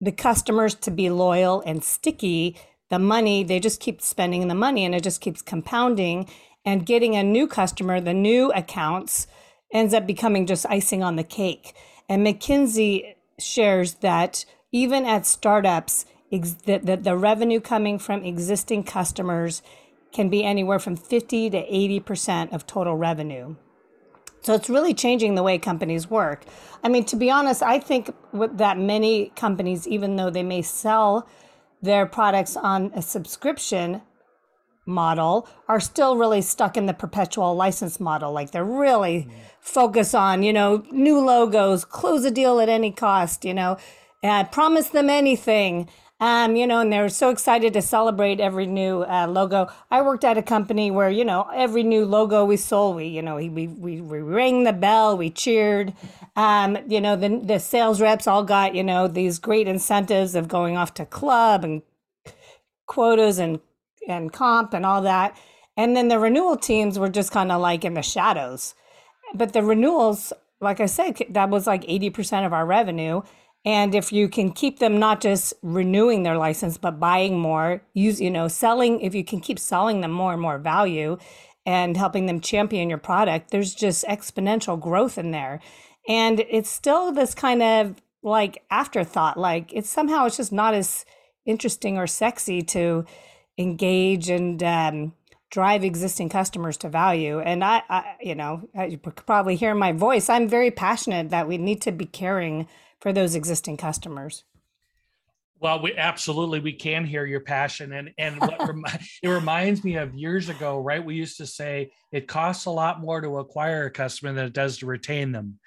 the 0.00 0.12
customers 0.12 0.74
to 0.74 0.90
be 0.90 1.08
loyal 1.08 1.62
and 1.64 1.82
sticky, 1.82 2.58
the 2.90 2.98
money, 2.98 3.44
they 3.44 3.60
just 3.60 3.80
keep 3.80 4.02
spending 4.02 4.46
the 4.48 4.54
money 4.54 4.84
and 4.84 4.94
it 4.94 5.02
just 5.02 5.20
keeps 5.20 5.40
compounding. 5.40 6.28
And 6.66 6.86
getting 6.86 7.14
a 7.14 7.22
new 7.22 7.46
customer, 7.46 8.00
the 8.00 8.14
new 8.14 8.50
accounts, 8.52 9.26
ends 9.72 9.92
up 9.92 10.06
becoming 10.06 10.46
just 10.46 10.64
icing 10.68 11.02
on 11.02 11.16
the 11.16 11.24
cake. 11.24 11.74
And 12.08 12.26
McKinsey 12.26 13.14
shares 13.38 13.94
that 13.94 14.44
even 14.72 15.06
at 15.06 15.26
startups, 15.26 16.06
ex- 16.32 16.52
the, 16.52 16.78
the, 16.78 16.96
the 16.96 17.16
revenue 17.16 17.60
coming 17.60 17.98
from 17.98 18.24
existing 18.24 18.84
customers 18.84 19.62
can 20.12 20.28
be 20.28 20.44
anywhere 20.44 20.78
from 20.78 20.96
50 20.96 21.50
to 21.50 21.58
80% 21.58 22.52
of 22.52 22.66
total 22.66 22.96
revenue. 22.96 23.56
So 24.42 24.54
it's 24.54 24.68
really 24.68 24.92
changing 24.94 25.34
the 25.36 25.42
way 25.42 25.58
companies 25.58 26.10
work. 26.10 26.44
I 26.82 26.88
mean, 26.88 27.04
to 27.06 27.16
be 27.16 27.30
honest, 27.30 27.62
I 27.62 27.78
think 27.78 28.14
that 28.32 28.78
many 28.78 29.32
companies, 29.36 29.88
even 29.88 30.16
though 30.16 30.30
they 30.30 30.42
may 30.42 30.60
sell 30.60 31.26
their 31.80 32.04
products 32.04 32.56
on 32.56 32.92
a 32.94 33.02
subscription 33.02 34.02
model, 34.86 35.48
are 35.68 35.80
still 35.80 36.16
really 36.16 36.42
stuck 36.42 36.76
in 36.76 36.86
the 36.86 36.94
perpetual 36.94 37.54
license 37.54 37.98
model. 38.00 38.32
Like 38.32 38.50
they're 38.50 38.64
really 38.64 39.28
mm. 39.28 39.32
focused 39.60 40.14
on, 40.14 40.42
you 40.42 40.52
know, 40.52 40.84
new 40.90 41.18
logos, 41.20 41.84
close 41.84 42.24
a 42.24 42.30
deal 42.30 42.60
at 42.60 42.68
any 42.68 42.90
cost, 42.90 43.44
you 43.44 43.54
know, 43.54 43.76
uh, 44.22 44.44
promise 44.44 44.88
them 44.88 45.10
anything. 45.10 45.88
Um, 46.20 46.54
you 46.54 46.66
know, 46.66 46.80
and 46.80 46.92
they're 46.92 47.08
so 47.08 47.30
excited 47.30 47.72
to 47.74 47.82
celebrate 47.82 48.40
every 48.40 48.66
new 48.66 49.02
uh, 49.02 49.26
logo. 49.26 49.68
I 49.90 50.00
worked 50.00 50.24
at 50.24 50.38
a 50.38 50.42
company 50.42 50.90
where, 50.90 51.10
you 51.10 51.24
know, 51.24 51.48
every 51.52 51.82
new 51.82 52.04
logo 52.04 52.44
we 52.44 52.56
sold, 52.56 52.96
we, 52.96 53.06
you 53.06 53.20
know, 53.20 53.36
we, 53.36 53.48
we, 53.48 53.66
we, 53.66 54.00
we 54.00 54.20
rang 54.20 54.62
the 54.62 54.72
bell, 54.72 55.16
we 55.18 55.28
cheered. 55.28 55.92
Um, 56.36 56.78
you 56.88 57.00
know, 57.00 57.16
the, 57.16 57.40
the 57.44 57.58
sales 57.58 58.00
reps 58.00 58.28
all 58.28 58.44
got, 58.44 58.74
you 58.76 58.84
know, 58.84 59.08
these 59.08 59.38
great 59.38 59.66
incentives 59.66 60.34
of 60.36 60.46
going 60.46 60.76
off 60.76 60.94
to 60.94 61.04
club 61.04 61.64
and 61.64 61.82
quotas 62.86 63.38
and, 63.38 63.60
and 64.08 64.32
comp 64.32 64.74
and 64.74 64.86
all 64.86 65.02
that. 65.02 65.36
And 65.76 65.96
then 65.96 66.08
the 66.08 66.18
renewal 66.18 66.56
teams 66.56 66.98
were 66.98 67.08
just 67.08 67.32
kind 67.32 67.50
of 67.50 67.60
like 67.60 67.84
in 67.84 67.94
the 67.94 68.02
shadows. 68.02 68.74
But 69.34 69.52
the 69.52 69.62
renewals, 69.62 70.32
like 70.60 70.80
I 70.80 70.86
said, 70.86 71.20
that 71.30 71.50
was 71.50 71.66
like 71.66 71.82
80% 71.84 72.46
of 72.46 72.52
our 72.52 72.64
revenue 72.64 73.22
and 73.64 73.94
if 73.94 74.12
you 74.12 74.28
can 74.28 74.52
keep 74.52 74.78
them 74.78 74.98
not 74.98 75.20
just 75.20 75.54
renewing 75.62 76.22
their 76.22 76.36
license, 76.36 76.76
but 76.76 77.00
buying 77.00 77.38
more, 77.38 77.82
use, 77.94 78.20
you 78.20 78.30
know, 78.30 78.46
selling, 78.46 79.00
if 79.00 79.14
you 79.14 79.24
can 79.24 79.40
keep 79.40 79.58
selling 79.58 80.02
them 80.02 80.10
more 80.10 80.32
and 80.32 80.42
more 80.42 80.58
value 80.58 81.16
and 81.64 81.96
helping 81.96 82.26
them 82.26 82.40
champion 82.40 82.90
your 82.90 82.98
product, 82.98 83.50
there's 83.50 83.74
just 83.74 84.04
exponential 84.04 84.78
growth 84.78 85.16
in 85.16 85.30
there. 85.30 85.60
And 86.06 86.40
it's 86.50 86.68
still 86.68 87.10
this 87.10 87.34
kind 87.34 87.62
of 87.62 88.02
like 88.22 88.62
afterthought, 88.70 89.38
like 89.38 89.72
it's 89.72 89.88
somehow 89.88 90.26
it's 90.26 90.36
just 90.36 90.52
not 90.52 90.74
as 90.74 91.06
interesting 91.46 91.96
or 91.96 92.06
sexy 92.06 92.60
to 92.62 93.06
engage 93.58 94.28
and 94.30 94.62
um, 94.62 95.12
drive 95.50 95.84
existing 95.84 96.28
customers 96.28 96.76
to 96.78 96.88
value. 96.88 97.40
And 97.40 97.62
I, 97.64 97.82
I 97.88 98.16
you 98.20 98.34
know, 98.34 98.68
you 98.88 98.98
probably 98.98 99.56
hear 99.56 99.74
my 99.74 99.92
voice. 99.92 100.28
I'm 100.28 100.48
very 100.48 100.70
passionate 100.70 101.30
that 101.30 101.48
we 101.48 101.58
need 101.58 101.82
to 101.82 101.92
be 101.92 102.06
caring 102.06 102.68
for 103.04 103.12
those 103.12 103.34
existing 103.34 103.76
customers? 103.76 104.44
Well, 105.60 105.82
we 105.82 105.94
absolutely 105.94 106.60
we 106.60 106.72
can 106.72 107.04
hear 107.04 107.26
your 107.26 107.40
passion, 107.40 107.92
and 107.92 108.10
and 108.16 108.40
what 108.40 108.58
it 109.22 109.28
reminds 109.28 109.84
me 109.84 109.96
of 109.96 110.14
years 110.14 110.48
ago, 110.48 110.80
right? 110.80 111.04
We 111.04 111.14
used 111.14 111.36
to 111.36 111.46
say 111.46 111.92
it 112.12 112.26
costs 112.26 112.64
a 112.64 112.70
lot 112.70 113.00
more 113.00 113.20
to 113.20 113.38
acquire 113.38 113.84
a 113.84 113.90
customer 113.90 114.32
than 114.32 114.46
it 114.46 114.54
does 114.54 114.78
to 114.78 114.86
retain 114.86 115.32
them. 115.32 115.60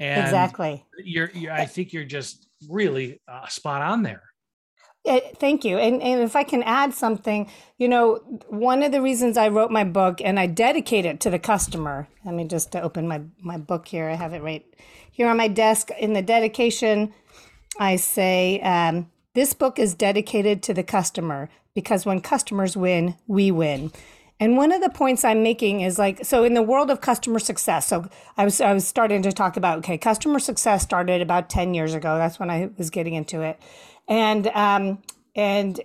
And 0.00 0.20
exactly. 0.24 0.84
You're, 0.98 1.30
you're 1.30 1.52
I 1.52 1.66
think 1.66 1.92
you're 1.92 2.04
just 2.04 2.48
really 2.68 3.20
uh, 3.28 3.46
spot 3.46 3.82
on 3.82 4.02
there. 4.02 4.22
Thank 5.04 5.64
you. 5.64 5.78
And, 5.78 6.02
and 6.02 6.20
if 6.20 6.36
I 6.36 6.44
can 6.44 6.62
add 6.62 6.92
something, 6.92 7.50
you 7.78 7.88
know, 7.88 8.16
one 8.48 8.82
of 8.82 8.92
the 8.92 9.00
reasons 9.00 9.38
I 9.38 9.48
wrote 9.48 9.70
my 9.70 9.82
book 9.82 10.20
and 10.22 10.38
I 10.38 10.46
dedicate 10.46 11.06
it 11.06 11.20
to 11.20 11.30
the 11.30 11.38
customer. 11.38 12.06
Let 12.24 12.34
me 12.34 12.44
just 12.44 12.76
open 12.76 13.08
my, 13.08 13.22
my 13.40 13.56
book 13.56 13.88
here. 13.88 14.10
I 14.10 14.14
have 14.14 14.34
it 14.34 14.42
right 14.42 14.64
here 15.10 15.28
on 15.28 15.36
my 15.36 15.48
desk 15.48 15.90
in 15.98 16.12
the 16.12 16.22
dedication, 16.22 17.12
I 17.78 17.96
say, 17.96 18.60
um, 18.60 19.10
This 19.34 19.52
book 19.52 19.78
is 19.78 19.94
dedicated 19.94 20.62
to 20.64 20.74
the 20.74 20.82
customer 20.82 21.50
because 21.74 22.06
when 22.06 22.20
customers 22.20 22.76
win, 22.76 23.16
we 23.26 23.50
win. 23.50 23.92
And 24.40 24.56
one 24.56 24.72
of 24.72 24.80
the 24.80 24.88
points 24.88 25.22
I'm 25.22 25.42
making 25.42 25.82
is 25.82 25.98
like, 25.98 26.24
so 26.24 26.44
in 26.44 26.54
the 26.54 26.62
world 26.62 26.90
of 26.90 27.02
customer 27.02 27.38
success, 27.38 27.86
so 27.86 28.08
I 28.38 28.44
was, 28.44 28.62
I 28.62 28.72
was 28.72 28.88
starting 28.88 29.20
to 29.22 29.32
talk 29.32 29.58
about, 29.58 29.78
okay, 29.78 29.98
customer 29.98 30.38
success 30.38 30.82
started 30.82 31.20
about 31.20 31.50
10 31.50 31.74
years 31.74 31.92
ago. 31.92 32.16
That's 32.16 32.40
when 32.40 32.48
I 32.48 32.70
was 32.78 32.88
getting 32.88 33.12
into 33.12 33.42
it. 33.42 33.60
And, 34.10 34.48
um, 34.48 34.98
and 35.34 35.80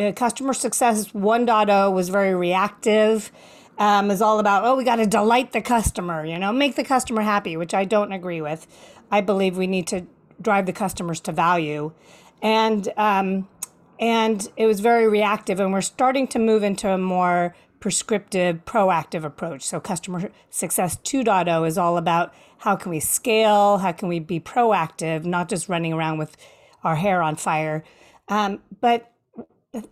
uh, 0.00 0.12
customer 0.16 0.54
success 0.54 1.08
1.0 1.12 1.92
was 1.92 2.08
very 2.08 2.34
reactive 2.34 3.30
um, 3.78 4.10
is 4.10 4.20
all 4.20 4.40
about, 4.40 4.64
oh, 4.64 4.76
we 4.76 4.84
got 4.84 4.96
to 4.96 5.06
delight 5.06 5.52
the 5.52 5.60
customer, 5.60 6.24
you 6.24 6.38
know, 6.38 6.52
make 6.52 6.74
the 6.74 6.84
customer 6.84 7.22
happy, 7.22 7.56
which 7.56 7.74
I 7.74 7.84
don't 7.84 8.12
agree 8.12 8.40
with. 8.40 8.66
I 9.10 9.20
believe 9.20 9.56
we 9.56 9.66
need 9.66 9.86
to 9.88 10.06
drive 10.42 10.66
the 10.66 10.72
customers 10.72 11.20
to 11.20 11.32
value. 11.32 11.92
And, 12.42 12.88
um, 12.96 13.48
and 14.00 14.48
it 14.56 14.66
was 14.66 14.80
very 14.80 15.08
reactive. 15.08 15.60
And 15.60 15.72
we're 15.72 15.80
starting 15.80 16.26
to 16.28 16.38
move 16.38 16.62
into 16.62 16.90
a 16.90 16.98
more 16.98 17.54
prescriptive, 17.80 18.64
proactive 18.64 19.24
approach. 19.24 19.62
So 19.62 19.78
customer 19.78 20.30
success 20.50 20.96
2.0 20.96 21.66
is 21.66 21.78
all 21.78 21.96
about 21.96 22.34
how 22.58 22.74
can 22.74 22.90
we 22.90 22.98
scale? 22.98 23.78
How 23.78 23.92
can 23.92 24.08
we 24.08 24.18
be 24.18 24.40
proactive, 24.40 25.24
not 25.24 25.48
just 25.48 25.68
running 25.68 25.92
around 25.92 26.18
with 26.18 26.36
our 26.84 26.96
hair 26.96 27.22
on 27.22 27.36
fire? 27.36 27.84
Um, 28.28 28.60
but 28.80 29.12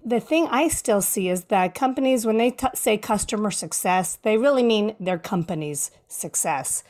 the 0.04 0.20
thing 0.20 0.46
I 0.50 0.68
still 0.68 1.02
see 1.02 1.28
is 1.28 1.44
that 1.44 1.74
companies, 1.74 2.24
when 2.24 2.38
they 2.38 2.50
t- 2.50 2.66
say 2.74 2.96
customer 2.96 3.50
success, 3.50 4.16
they 4.22 4.38
really 4.38 4.62
mean 4.62 4.96
their 4.98 5.18
company's 5.18 5.90
success. 6.08 6.82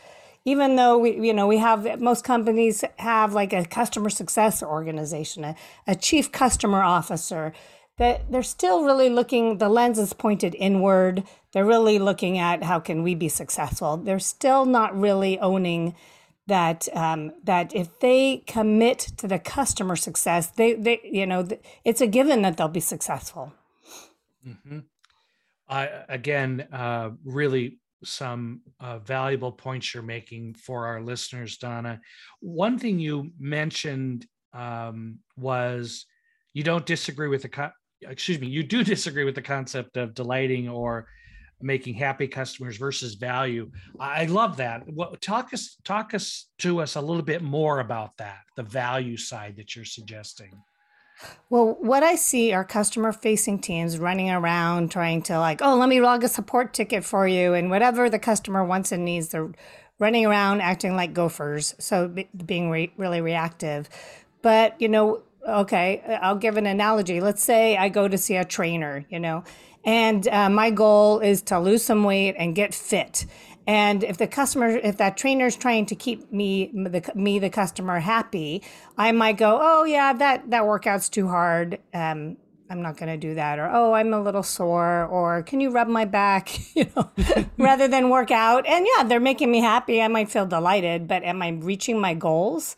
Even 0.44 0.76
though 0.76 0.96
we, 0.96 1.26
you 1.26 1.34
know, 1.34 1.48
we 1.48 1.58
have 1.58 2.00
most 2.00 2.22
companies 2.22 2.84
have 2.98 3.32
like 3.34 3.52
a 3.52 3.64
customer 3.64 4.08
success 4.10 4.62
organization, 4.62 5.42
a, 5.42 5.56
a 5.88 5.96
chief 5.96 6.30
customer 6.30 6.82
officer, 6.82 7.52
that 7.98 8.30
they're 8.30 8.42
still 8.42 8.84
really 8.84 9.08
looking. 9.08 9.58
The 9.58 9.68
lens 9.68 9.98
is 9.98 10.12
pointed 10.12 10.54
inward. 10.54 11.24
They're 11.52 11.64
really 11.64 11.98
looking 11.98 12.38
at 12.38 12.62
how 12.62 12.78
can 12.78 13.02
we 13.02 13.14
be 13.14 13.28
successful. 13.28 13.96
They're 13.96 14.20
still 14.20 14.64
not 14.64 14.98
really 14.98 15.38
owning 15.40 15.96
that 16.46 16.88
um, 16.94 17.32
that 17.44 17.74
if 17.74 17.98
they 18.00 18.42
commit 18.46 18.98
to 19.16 19.26
the 19.26 19.38
customer 19.38 19.96
success, 19.96 20.48
they 20.48 20.74
they 20.74 21.00
you 21.02 21.26
know 21.26 21.46
it's 21.84 22.00
a 22.00 22.06
given 22.06 22.42
that 22.42 22.56
they'll 22.56 22.68
be 22.68 22.80
successful. 22.80 23.52
Mm-hmm. 24.46 24.78
Again, 26.08 26.68
uh, 26.72 27.10
really 27.24 27.78
some 28.04 28.60
uh, 28.78 28.98
valuable 28.98 29.50
points 29.50 29.92
you're 29.92 30.02
making 30.02 30.54
for 30.54 30.86
our 30.86 31.00
listeners, 31.00 31.56
Donna. 31.56 32.00
One 32.40 32.78
thing 32.78 32.98
you 32.98 33.32
mentioned 33.38 34.26
um, 34.52 35.18
was 35.36 36.06
you 36.54 36.62
don't 36.62 36.86
disagree 36.86 37.28
with 37.28 37.42
the 37.42 37.48
co- 37.48 37.70
excuse 38.02 38.40
me, 38.40 38.46
you 38.46 38.62
do 38.62 38.84
disagree 38.94 39.24
with 39.24 39.34
the 39.34 39.42
concept 39.42 39.96
of 39.96 40.14
delighting 40.14 40.68
or 40.68 41.08
making 41.60 41.94
happy 41.94 42.28
customers 42.28 42.76
versus 42.76 43.14
value. 43.14 43.70
I 43.98 44.26
love 44.26 44.58
that. 44.58 44.86
What, 44.86 45.20
talk 45.20 45.54
us 45.54 45.76
talk 45.84 46.14
us 46.14 46.46
to 46.58 46.80
us 46.80 46.96
a 46.96 47.00
little 47.00 47.22
bit 47.22 47.42
more 47.42 47.80
about 47.80 48.16
that, 48.18 48.40
the 48.56 48.62
value 48.62 49.16
side 49.16 49.56
that 49.56 49.74
you're 49.74 49.84
suggesting. 49.84 50.50
Well, 51.48 51.78
what 51.80 52.02
I 52.02 52.16
see 52.16 52.52
are 52.52 52.64
customer 52.64 53.10
facing 53.10 53.60
teams 53.60 53.98
running 53.98 54.30
around 54.30 54.90
trying 54.90 55.22
to 55.22 55.38
like, 55.38 55.62
oh, 55.62 55.76
let 55.76 55.88
me 55.88 56.00
log 56.00 56.24
a 56.24 56.28
support 56.28 56.74
ticket 56.74 57.04
for 57.04 57.26
you 57.26 57.54
and 57.54 57.70
whatever 57.70 58.10
the 58.10 58.18
customer 58.18 58.62
wants 58.64 58.92
and 58.92 59.04
needs, 59.04 59.28
they're 59.28 59.50
running 59.98 60.26
around 60.26 60.60
acting 60.60 60.94
like 60.94 61.14
gophers. 61.14 61.74
So 61.78 62.14
being 62.44 62.70
re- 62.70 62.92
really 62.98 63.22
reactive. 63.22 63.88
But, 64.42 64.78
you 64.78 64.88
know, 64.88 65.22
okay, 65.48 66.02
I'll 66.20 66.36
give 66.36 66.58
an 66.58 66.66
analogy. 66.66 67.20
Let's 67.20 67.42
say 67.42 67.78
I 67.78 67.88
go 67.88 68.08
to 68.08 68.18
see 68.18 68.36
a 68.36 68.44
trainer, 68.44 69.06
you 69.08 69.18
know, 69.18 69.42
and 69.86 70.26
uh, 70.26 70.50
my 70.50 70.70
goal 70.70 71.20
is 71.20 71.40
to 71.42 71.60
lose 71.60 71.84
some 71.84 72.02
weight 72.02 72.34
and 72.36 72.54
get 72.54 72.74
fit. 72.74 73.24
And 73.68 74.04
if 74.04 74.16
the 74.18 74.26
customer, 74.26 74.68
if 74.68 74.96
that 74.98 75.16
trainer 75.16 75.46
is 75.46 75.56
trying 75.56 75.86
to 75.86 75.94
keep 75.94 76.32
me, 76.32 76.70
the, 76.72 77.10
me, 77.14 77.38
the 77.38 77.50
customer 77.50 78.00
happy, 78.00 78.62
I 78.98 79.12
might 79.12 79.38
go, 79.38 79.58
oh 79.60 79.84
yeah, 79.84 80.12
that, 80.12 80.50
that 80.50 80.66
workout's 80.66 81.08
too 81.08 81.28
hard. 81.28 81.78
Um, 81.94 82.36
I'm 82.68 82.82
not 82.82 82.96
going 82.96 83.08
to 83.08 83.16
do 83.16 83.34
that. 83.36 83.60
Or, 83.60 83.70
oh, 83.72 83.92
I'm 83.92 84.12
a 84.12 84.20
little 84.20 84.42
sore. 84.42 85.04
Or 85.06 85.42
can 85.42 85.60
you 85.60 85.70
rub 85.70 85.86
my 85.86 86.04
back, 86.04 86.50
you 86.76 86.90
know, 86.96 87.10
rather 87.58 87.86
than 87.86 88.10
work 88.10 88.30
out. 88.32 88.66
And 88.66 88.86
yeah, 88.96 89.04
they're 89.04 89.20
making 89.20 89.50
me 89.50 89.60
happy. 89.60 90.02
I 90.02 90.08
might 90.08 90.30
feel 90.30 90.46
delighted, 90.46 91.06
but 91.06 91.22
am 91.22 91.42
I 91.42 91.50
reaching 91.50 92.00
my 92.00 92.14
goals? 92.14 92.76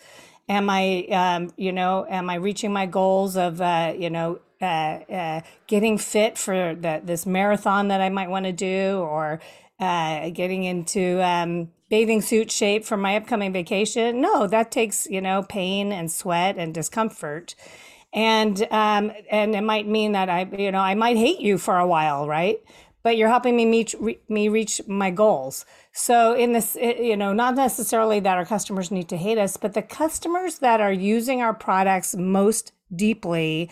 Am 0.48 0.70
I, 0.70 1.06
um, 1.10 1.52
you 1.56 1.72
know, 1.72 2.06
am 2.08 2.30
I 2.30 2.36
reaching 2.36 2.72
my 2.72 2.86
goals 2.86 3.36
of, 3.36 3.60
uh, 3.60 3.94
you 3.96 4.08
know, 4.08 4.40
uh, 4.60 4.64
uh, 4.64 5.40
getting 5.66 5.98
fit 5.98 6.36
for 6.36 6.74
the, 6.74 7.00
this 7.04 7.26
marathon 7.26 7.88
that 7.88 8.00
I 8.00 8.08
might 8.08 8.30
want 8.30 8.46
to 8.46 8.52
do, 8.52 8.98
or 9.00 9.40
uh, 9.78 10.30
getting 10.30 10.64
into 10.64 11.22
um, 11.22 11.70
bathing 11.88 12.20
suit 12.20 12.50
shape 12.50 12.84
for 12.84 12.96
my 12.96 13.16
upcoming 13.16 13.52
vacation. 13.52 14.20
No, 14.20 14.46
that 14.46 14.70
takes 14.70 15.06
you 15.06 15.20
know 15.20 15.44
pain 15.44 15.92
and 15.92 16.10
sweat 16.10 16.56
and 16.58 16.74
discomfort, 16.74 17.54
and 18.12 18.66
um, 18.70 19.12
and 19.30 19.54
it 19.54 19.62
might 19.62 19.86
mean 19.86 20.12
that 20.12 20.28
I 20.28 20.48
you 20.56 20.72
know 20.72 20.80
I 20.80 20.94
might 20.94 21.16
hate 21.16 21.40
you 21.40 21.58
for 21.58 21.78
a 21.78 21.86
while, 21.86 22.26
right? 22.26 22.58
But 23.04 23.16
you're 23.16 23.28
helping 23.28 23.56
me 23.56 23.64
meet 23.64 23.94
re- 24.00 24.18
me 24.28 24.48
reach 24.48 24.80
my 24.88 25.10
goals. 25.10 25.64
So 25.92 26.34
in 26.34 26.52
this, 26.52 26.76
you 26.80 27.16
know, 27.16 27.32
not 27.32 27.54
necessarily 27.54 28.20
that 28.20 28.36
our 28.36 28.44
customers 28.44 28.90
need 28.90 29.08
to 29.08 29.16
hate 29.16 29.38
us, 29.38 29.56
but 29.56 29.74
the 29.74 29.82
customers 29.82 30.58
that 30.58 30.80
are 30.80 30.92
using 30.92 31.42
our 31.42 31.54
products 31.54 32.16
most 32.16 32.72
deeply 32.94 33.70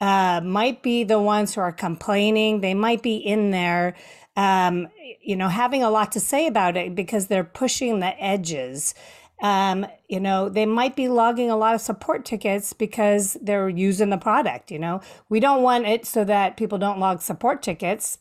uh, 0.00 0.40
might 0.42 0.82
be 0.82 1.04
the 1.04 1.20
ones 1.20 1.54
who 1.54 1.60
are 1.60 1.72
complaining. 1.72 2.60
They 2.60 2.74
might 2.74 3.02
be 3.02 3.16
in 3.16 3.50
there, 3.50 3.94
um, 4.36 4.88
you 5.20 5.36
know, 5.36 5.48
having 5.48 5.82
a 5.82 5.90
lot 5.90 6.12
to 6.12 6.20
say 6.20 6.46
about 6.46 6.76
it 6.76 6.94
because 6.94 7.26
they're 7.26 7.44
pushing 7.44 8.00
the 8.00 8.22
edges. 8.22 8.94
Um, 9.42 9.86
you 10.08 10.20
know, 10.20 10.48
they 10.48 10.66
might 10.66 10.96
be 10.96 11.08
logging 11.08 11.50
a 11.50 11.56
lot 11.56 11.74
of 11.74 11.80
support 11.80 12.24
tickets 12.24 12.72
because 12.72 13.36
they're 13.40 13.68
using 13.68 14.10
the 14.10 14.18
product. 14.18 14.70
You 14.70 14.78
know, 14.78 15.00
we 15.28 15.40
don't 15.40 15.62
want 15.62 15.86
it 15.86 16.06
so 16.06 16.24
that 16.24 16.56
people 16.56 16.78
don't 16.78 16.98
log 16.98 17.22
support 17.22 17.62
tickets. 17.62 18.18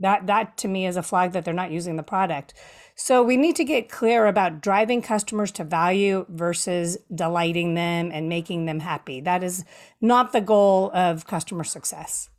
That 0.00 0.26
that 0.26 0.56
to 0.58 0.68
me 0.68 0.86
is 0.86 0.96
a 0.96 1.02
flag 1.02 1.32
that 1.32 1.44
they're 1.44 1.54
not 1.54 1.70
using 1.70 1.96
the 1.96 2.02
product. 2.02 2.54
So 3.04 3.20
we 3.20 3.36
need 3.36 3.56
to 3.56 3.64
get 3.64 3.88
clear 3.88 4.28
about 4.28 4.60
driving 4.60 5.02
customers 5.02 5.50
to 5.52 5.64
value 5.64 6.24
versus 6.28 6.96
delighting 7.12 7.74
them 7.74 8.12
and 8.12 8.28
making 8.28 8.66
them 8.66 8.78
happy. 8.78 9.20
That 9.20 9.42
is 9.42 9.64
not 10.00 10.30
the 10.30 10.40
goal 10.40 10.88
of 10.94 11.26
customer 11.26 11.64
success. 11.64 12.30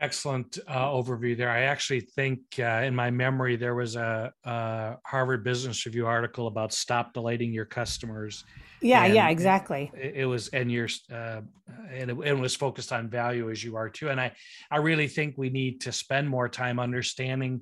Excellent 0.00 0.58
uh, 0.66 0.86
overview 0.86 1.36
there. 1.36 1.50
I 1.50 1.64
actually 1.64 2.00
think 2.00 2.40
uh, 2.58 2.80
in 2.86 2.94
my 2.94 3.10
memory 3.10 3.56
there 3.56 3.74
was 3.74 3.94
a, 3.94 4.32
a, 4.42 4.96
Harvard 5.04 5.44
Business 5.44 5.84
Review 5.84 6.06
article 6.06 6.46
about 6.46 6.72
stop 6.72 7.12
delighting 7.12 7.52
your 7.52 7.66
customers. 7.66 8.42
Yeah, 8.80 9.04
and 9.04 9.14
yeah, 9.14 9.28
exactly. 9.28 9.92
It, 9.94 10.14
it 10.16 10.24
was 10.24 10.48
and 10.48 10.72
you're 10.72 10.88
uh, 11.12 11.42
and 11.90 12.10
it, 12.10 12.16
it 12.24 12.32
was 12.32 12.56
focused 12.56 12.90
on 12.90 13.10
value 13.10 13.50
as 13.50 13.62
you 13.62 13.76
are 13.76 13.90
too. 13.90 14.08
And 14.08 14.18
I 14.18 14.32
I 14.70 14.78
really 14.78 15.08
think 15.08 15.34
we 15.36 15.50
need 15.50 15.82
to 15.82 15.92
spend 15.92 16.26
more 16.26 16.48
time 16.48 16.80
understanding 16.80 17.60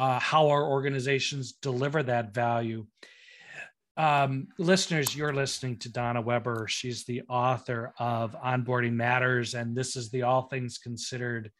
uh, 0.00 0.18
how 0.18 0.48
our 0.48 0.66
organizations 0.66 1.52
deliver 1.52 2.02
that 2.02 2.32
value. 2.32 2.86
Um, 3.98 4.48
listeners, 4.56 5.14
you're 5.14 5.34
listening 5.34 5.76
to 5.80 5.92
Donna 5.92 6.22
Weber. 6.22 6.64
She's 6.70 7.04
the 7.04 7.20
author 7.28 7.92
of 7.98 8.32
Onboarding 8.32 8.94
Matters, 8.94 9.52
and 9.52 9.76
this 9.76 9.96
is 9.96 10.10
the 10.10 10.22
All 10.22 10.48
Things 10.48 10.78
Considered 10.78 11.50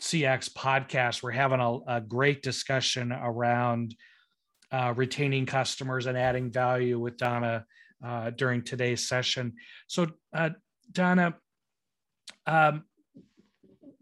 CX 0.00 0.50
podcast. 0.54 1.22
We're 1.22 1.32
having 1.32 1.60
a, 1.60 1.76
a 1.86 2.00
great 2.00 2.42
discussion 2.42 3.12
around 3.12 3.94
uh, 4.72 4.94
retaining 4.96 5.44
customers 5.44 6.06
and 6.06 6.16
adding 6.16 6.50
value 6.50 6.98
with 6.98 7.18
Donna 7.18 7.66
uh, 8.02 8.30
during 8.30 8.62
today's 8.62 9.06
session. 9.06 9.52
So, 9.86 10.06
uh, 10.32 10.50
Donna, 10.90 11.34
um, 12.46 12.84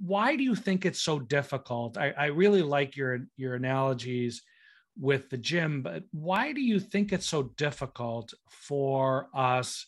why 0.06 0.37
do 0.37 0.42
you 0.42 0.54
think 0.54 0.84
it's 0.84 1.00
so 1.00 1.18
difficult? 1.18 1.96
I, 1.96 2.11
I 2.11 2.26
really 2.26 2.62
like 2.62 2.96
your 2.96 3.20
your 3.37 3.54
analogies 3.54 4.42
with 4.99 5.30
the 5.30 5.38
gym, 5.38 5.82
but 5.82 6.04
why 6.12 6.52
do 6.52 6.61
you 6.61 6.78
think 6.78 7.12
it's 7.12 7.26
so 7.26 7.44
difficult 7.56 8.32
for 8.49 9.28
us 9.34 9.87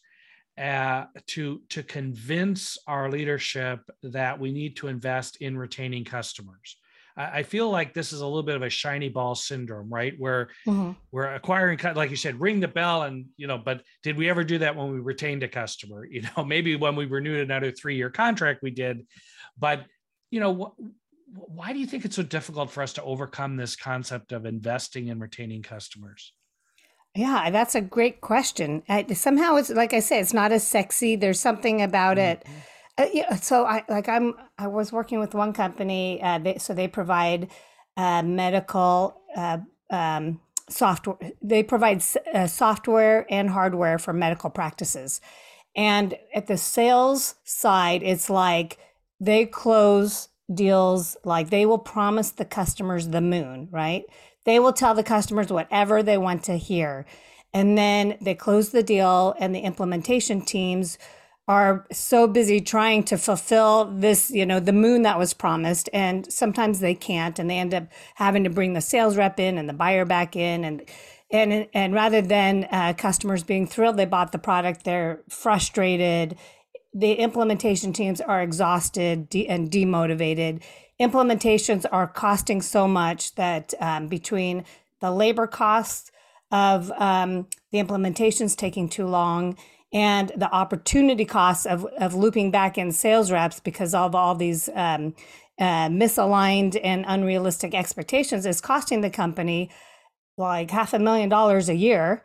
uh, 0.58 1.04
to 1.26 1.60
to 1.68 1.82
convince 1.82 2.78
our 2.86 3.10
leadership 3.10 3.80
that 4.02 4.40
we 4.40 4.52
need 4.52 4.76
to 4.76 4.88
invest 4.88 5.36
in 5.42 5.58
retaining 5.58 6.04
customers? 6.04 6.76
I, 7.16 7.38
I 7.38 7.42
feel 7.42 7.68
like 7.68 7.92
this 7.92 8.14
is 8.14 8.22
a 8.22 8.26
little 8.26 8.42
bit 8.42 8.56
of 8.56 8.62
a 8.62 8.70
shiny 8.70 9.10
ball 9.10 9.34
syndrome, 9.34 9.90
right? 9.92 10.14
Where 10.16 10.48
mm-hmm. 10.66 10.92
we're 11.12 11.34
acquiring, 11.34 11.78
like 11.94 12.08
you 12.08 12.16
said, 12.16 12.40
ring 12.40 12.60
the 12.60 12.68
bell, 12.68 13.02
and 13.02 13.26
you 13.36 13.48
know, 13.48 13.58
but 13.58 13.82
did 14.02 14.16
we 14.16 14.30
ever 14.30 14.44
do 14.44 14.56
that 14.58 14.76
when 14.76 14.90
we 14.92 14.98
retained 14.98 15.42
a 15.42 15.48
customer? 15.48 16.06
You 16.10 16.22
know, 16.22 16.42
maybe 16.42 16.74
when 16.74 16.96
we 16.96 17.04
renewed 17.04 17.42
another 17.42 17.70
three 17.70 17.96
year 17.96 18.08
contract, 18.08 18.62
we 18.62 18.70
did, 18.70 19.06
but 19.58 19.84
you 20.30 20.40
know, 20.40 20.54
wh- 20.54 21.50
why 21.56 21.72
do 21.72 21.78
you 21.78 21.86
think 21.86 22.04
it's 22.04 22.16
so 22.16 22.22
difficult 22.22 22.70
for 22.70 22.82
us 22.82 22.92
to 22.94 23.02
overcome 23.02 23.56
this 23.56 23.76
concept 23.76 24.32
of 24.32 24.46
investing 24.46 25.10
and 25.10 25.20
retaining 25.20 25.62
customers? 25.62 26.32
Yeah, 27.14 27.50
that's 27.50 27.74
a 27.74 27.80
great 27.80 28.20
question. 28.20 28.82
I, 28.88 29.06
somehow, 29.14 29.56
it's 29.56 29.70
like 29.70 29.94
I 29.94 30.00
say, 30.00 30.20
it's 30.20 30.34
not 30.34 30.52
as 30.52 30.66
sexy. 30.66 31.16
There's 31.16 31.40
something 31.40 31.80
about 31.80 32.18
it. 32.18 32.42
Mm-hmm. 32.44 32.58
Uh, 32.98 33.06
yeah, 33.12 33.36
so 33.36 33.64
I 33.66 33.84
like 33.88 34.08
I'm 34.08 34.34
I 34.58 34.68
was 34.68 34.92
working 34.92 35.18
with 35.18 35.34
one 35.34 35.52
company. 35.52 36.22
Uh, 36.22 36.38
they, 36.38 36.58
so 36.58 36.72
they 36.72 36.88
provide 36.88 37.50
uh, 37.96 38.22
medical 38.22 39.20
uh, 39.36 39.58
um, 39.90 40.40
software. 40.68 41.18
They 41.42 41.62
provide 41.62 42.02
uh, 42.32 42.46
software 42.46 43.26
and 43.30 43.50
hardware 43.50 43.98
for 43.98 44.12
medical 44.12 44.50
practices. 44.50 45.20
And 45.74 46.16
at 46.34 46.46
the 46.46 46.56
sales 46.56 47.34
side, 47.44 48.02
it's 48.02 48.30
like 48.30 48.78
they 49.20 49.46
close 49.46 50.28
deals 50.52 51.16
like 51.24 51.50
they 51.50 51.66
will 51.66 51.78
promise 51.78 52.30
the 52.30 52.44
customers 52.44 53.08
the 53.08 53.20
moon, 53.20 53.68
right? 53.70 54.04
They 54.44 54.58
will 54.58 54.72
tell 54.72 54.94
the 54.94 55.02
customers 55.02 55.52
whatever 55.52 56.02
they 56.02 56.18
want 56.18 56.44
to 56.44 56.56
hear. 56.56 57.04
And 57.52 57.76
then 57.76 58.16
they 58.20 58.34
close 58.34 58.70
the 58.70 58.82
deal, 58.82 59.34
and 59.38 59.54
the 59.54 59.60
implementation 59.60 60.42
teams 60.42 60.98
are 61.48 61.86
so 61.92 62.26
busy 62.26 62.60
trying 62.60 63.04
to 63.04 63.16
fulfill 63.16 63.84
this, 63.84 64.30
you 64.30 64.44
know, 64.44 64.60
the 64.60 64.72
moon 64.72 65.02
that 65.02 65.18
was 65.18 65.32
promised. 65.32 65.88
And 65.92 66.30
sometimes 66.30 66.80
they 66.80 66.94
can't, 66.94 67.38
and 67.38 67.48
they 67.48 67.58
end 67.58 67.72
up 67.72 67.84
having 68.16 68.44
to 68.44 68.50
bring 68.50 68.72
the 68.72 68.80
sales 68.80 69.16
rep 69.16 69.40
in 69.40 69.56
and 69.58 69.68
the 69.68 69.72
buyer 69.72 70.04
back 70.04 70.36
in. 70.36 70.64
And 70.64 70.82
and 71.30 71.66
and 71.72 71.94
rather 71.94 72.20
than 72.20 72.68
uh, 72.70 72.92
customers 72.96 73.42
being 73.42 73.66
thrilled 73.66 73.96
they 73.96 74.04
bought 74.04 74.32
the 74.32 74.38
product, 74.38 74.84
they're 74.84 75.22
frustrated 75.28 76.36
the 76.96 77.12
implementation 77.12 77.92
teams 77.92 78.22
are 78.22 78.42
exhausted 78.42 79.28
and 79.34 79.70
demotivated. 79.70 80.62
Implementations 80.98 81.84
are 81.92 82.06
costing 82.06 82.62
so 82.62 82.88
much 82.88 83.34
that 83.34 83.74
um, 83.80 84.08
between 84.08 84.64
the 85.02 85.10
labor 85.10 85.46
costs 85.46 86.10
of 86.50 86.90
um, 86.92 87.46
the 87.70 87.78
implementations 87.78 88.56
taking 88.56 88.88
too 88.88 89.06
long 89.06 89.58
and 89.92 90.32
the 90.36 90.50
opportunity 90.50 91.26
costs 91.26 91.66
of, 91.66 91.84
of 92.00 92.14
looping 92.14 92.50
back 92.50 92.78
in 92.78 92.90
sales 92.92 93.30
reps 93.30 93.60
because 93.60 93.92
of 93.92 94.14
all 94.14 94.34
these 94.34 94.70
um, 94.74 95.14
uh, 95.58 95.88
misaligned 95.88 96.80
and 96.82 97.04
unrealistic 97.06 97.74
expectations 97.74 98.46
is 98.46 98.62
costing 98.62 99.02
the 99.02 99.10
company 99.10 99.70
like 100.38 100.70
half 100.70 100.94
a 100.94 100.98
million 100.98 101.28
dollars 101.28 101.68
a 101.68 101.74
year 101.74 102.22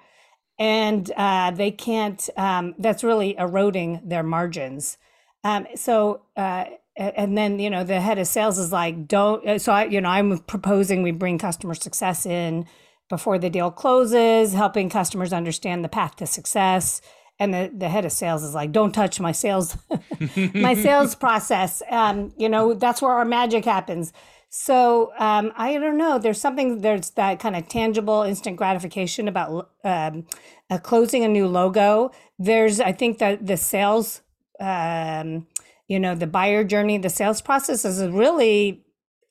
and 0.62 1.12
uh, 1.17 1.50
they 1.50 1.71
can't. 1.71 2.30
Um, 2.38 2.76
that's 2.78 3.04
really 3.04 3.36
eroding 3.36 4.00
their 4.06 4.21
margins. 4.21 5.00
Um, 5.43 5.65
so, 5.76 6.21
uh, 6.38 6.65
and 6.95 7.36
then 7.36 7.58
you 7.58 7.71
know 7.71 7.84
the 7.84 8.00
head 8.00 8.19
of 8.19 8.28
sales 8.28 8.60
is 8.60 8.71
like, 8.71 9.08
don't. 9.08 9.45
Uh, 9.45 9.58
so 9.58 9.74
I, 9.74 9.86
you 9.86 10.00
know, 10.00 10.10
I'm 10.10 10.38
proposing 10.38 11.02
we 11.02 11.10
bring 11.10 11.39
customer 11.39 11.74
success 11.74 12.28
in 12.28 12.67
before 13.10 13.39
the 13.39 13.50
deal 13.50 13.71
closes, 13.71 14.54
helping 14.54 14.88
customers 14.88 15.34
understand 15.34 15.84
the 15.84 15.89
path 15.89 16.15
to 16.17 16.28
success. 16.28 17.02
And 17.39 17.52
the, 17.52 17.71
the 17.76 17.89
head 17.89 18.06
of 18.06 18.12
sales 18.12 18.43
is 18.43 18.54
like, 18.54 18.71
don't 18.71 18.91
touch 18.91 19.19
my 19.19 19.32
sales, 19.32 19.76
my 20.54 20.76
sales 20.76 21.15
process. 21.26 21.82
Um, 21.89 22.34
you 22.38 22.47
know, 22.47 22.76
that's 22.76 23.02
where 23.02 23.12
our 23.12 23.26
magic 23.26 23.65
happens. 23.65 24.13
So 24.54 25.14
um, 25.18 25.54
I 25.56 25.78
don't 25.78 25.98
know. 25.98 26.20
There's 26.20 26.42
something 26.42 26.82
there's 26.82 27.12
that 27.12 27.40
kind 27.40 27.56
of 27.56 27.70
tangible, 27.70 28.24
instant 28.24 28.58
gratification 28.58 29.30
about 29.30 29.72
um, 29.86 30.26
uh, 30.70 30.78
closing 30.78 31.24
a 31.24 31.30
new 31.30 31.48
logo. 31.48 32.12
There's 32.38 32.82
I 32.82 32.92
think 32.92 33.20
that 33.20 33.48
the 33.48 33.56
sales, 33.56 34.22
um, 34.60 35.48
you 35.88 36.02
know, 36.02 36.16
the 36.16 36.28
buyer 36.28 36.66
journey, 36.66 36.98
the 36.98 37.10
sales 37.10 37.42
process 37.42 37.86
is 37.86 38.04
really 38.04 38.84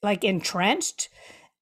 like 0.03 0.25
entrenched 0.25 1.11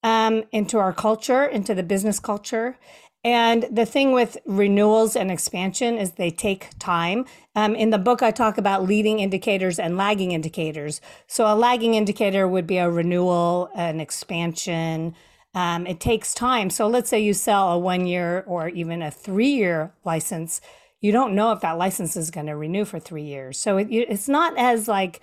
um, 0.04 0.44
into 0.52 0.78
our 0.78 0.92
culture, 0.92 1.44
into 1.44 1.74
the 1.74 1.82
business 1.82 2.20
culture, 2.20 2.78
and 3.24 3.66
the 3.70 3.84
thing 3.84 4.12
with 4.12 4.38
renewals 4.46 5.16
and 5.16 5.30
expansion 5.30 5.98
is 5.98 6.12
they 6.12 6.30
take 6.30 6.70
time. 6.78 7.26
Um, 7.56 7.74
in 7.74 7.90
the 7.90 7.98
book, 7.98 8.22
I 8.22 8.30
talk 8.30 8.58
about 8.58 8.84
leading 8.84 9.18
indicators 9.18 9.78
and 9.78 9.96
lagging 9.96 10.32
indicators. 10.32 11.00
So, 11.26 11.44
a 11.46 11.56
lagging 11.56 11.94
indicator 11.94 12.46
would 12.46 12.66
be 12.66 12.78
a 12.78 12.88
renewal, 12.88 13.70
an 13.74 14.00
expansion. 14.00 15.16
Um, 15.52 15.86
it 15.86 15.98
takes 15.98 16.32
time. 16.32 16.70
So, 16.70 16.86
let's 16.86 17.10
say 17.10 17.18
you 17.18 17.34
sell 17.34 17.72
a 17.72 17.78
one 17.78 18.06
year 18.06 18.44
or 18.46 18.68
even 18.68 19.02
a 19.02 19.10
three 19.10 19.50
year 19.50 19.92
license. 20.04 20.60
You 21.00 21.10
don't 21.10 21.34
know 21.34 21.50
if 21.52 21.60
that 21.60 21.76
license 21.76 22.16
is 22.16 22.30
going 22.30 22.46
to 22.46 22.56
renew 22.56 22.84
for 22.84 23.00
three 23.00 23.24
years. 23.24 23.58
So, 23.58 23.78
it, 23.78 23.88
it's 23.90 24.28
not 24.28 24.56
as 24.56 24.86
like, 24.86 25.20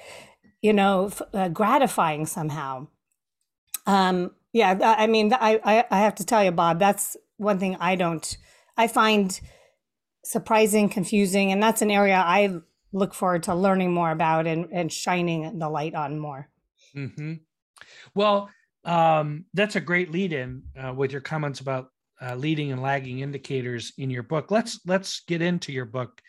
you 0.62 0.74
know, 0.74 1.12
uh, 1.34 1.48
gratifying 1.48 2.26
somehow. 2.26 2.88
Um, 3.88 4.32
yeah, 4.52 4.78
I 4.82 5.08
mean, 5.08 5.34
I, 5.34 5.86
I 5.92 6.00
have 6.00 6.16
to 6.16 6.26
tell 6.26 6.44
you, 6.44 6.52
Bob, 6.52 6.80
that's 6.80 7.18
one 7.38 7.60
thing 7.60 7.78
I 7.80 7.96
don't, 7.96 8.38
I 8.78 8.88
find 8.88 9.40
surprising, 10.24 10.90
confusing, 10.90 11.52
and 11.52 11.62
that's 11.62 11.82
an 11.82 11.92
area 11.92 12.16
I 12.16 12.60
look 12.92 13.14
forward 13.14 13.44
to 13.44 13.56
learning 13.56 13.94
more 13.94 14.12
about 14.12 14.48
and, 14.48 14.68
and 14.72 14.92
shining 14.92 15.60
the 15.60 15.70
light 15.70 15.94
on 15.96 16.20
more. 16.20 16.50
Mm-hmm. 16.96 17.34
Well, 18.14 18.50
um, 18.86 19.46
that's 19.54 19.76
a 19.76 19.82
great 19.82 20.12
lead 20.12 20.34
in 20.34 20.64
uh, 20.80 20.94
with 20.94 21.12
your 21.12 21.22
comments 21.22 21.60
about 21.60 21.90
uh, 22.22 22.36
leading 22.36 22.72
and 22.72 22.82
lagging 22.82 23.20
indicators 23.20 23.94
in 23.98 24.10
your 24.10 24.24
book. 24.24 24.52
Let's 24.52 24.80
let's 24.86 25.22
get 25.22 25.42
into 25.42 25.74
your 25.74 25.86
book, 25.86 26.22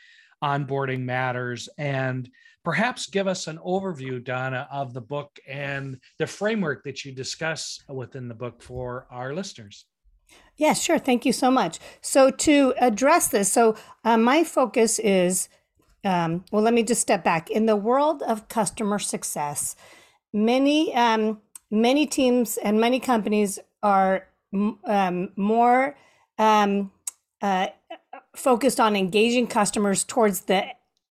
onboarding 0.42 1.00
matters, 1.00 1.68
and 1.78 2.28
perhaps 2.64 3.06
give 3.06 3.28
us 3.28 3.46
an 3.46 3.58
overview, 3.58 4.22
Donna, 4.22 4.66
of 4.72 4.92
the 4.92 5.00
book 5.00 5.38
and 5.46 5.98
the 6.18 6.26
framework 6.26 6.82
that 6.84 7.04
you 7.04 7.12
discuss 7.12 7.80
within 7.88 8.26
the 8.26 8.34
book 8.34 8.60
for 8.60 9.06
our 9.10 9.34
listeners. 9.34 9.86
Yeah, 10.56 10.72
sure. 10.72 10.98
Thank 10.98 11.26
you 11.26 11.32
so 11.32 11.50
much. 11.50 11.78
So, 12.00 12.30
to 12.30 12.74
address 12.80 13.28
this, 13.28 13.52
so 13.52 13.76
uh, 14.04 14.16
my 14.16 14.42
focus 14.42 14.98
is 14.98 15.48
um, 16.06 16.44
well, 16.52 16.62
let 16.62 16.72
me 16.72 16.84
just 16.84 17.00
step 17.00 17.24
back. 17.24 17.50
In 17.50 17.66
the 17.66 17.76
world 17.76 18.22
of 18.22 18.48
customer 18.48 18.98
success, 18.98 19.74
many 20.32 20.94
um, 20.94 21.40
many 21.70 22.06
teams 22.06 22.56
and 22.58 22.80
many 22.80 23.00
companies 23.00 23.58
are 23.82 24.28
um, 24.84 25.32
more 25.36 25.96
um, 26.38 26.92
uh, 27.42 27.66
focused 28.36 28.78
on 28.78 28.94
engaging 28.94 29.46
customers 29.48 30.04
towards 30.04 30.42
the 30.42 30.64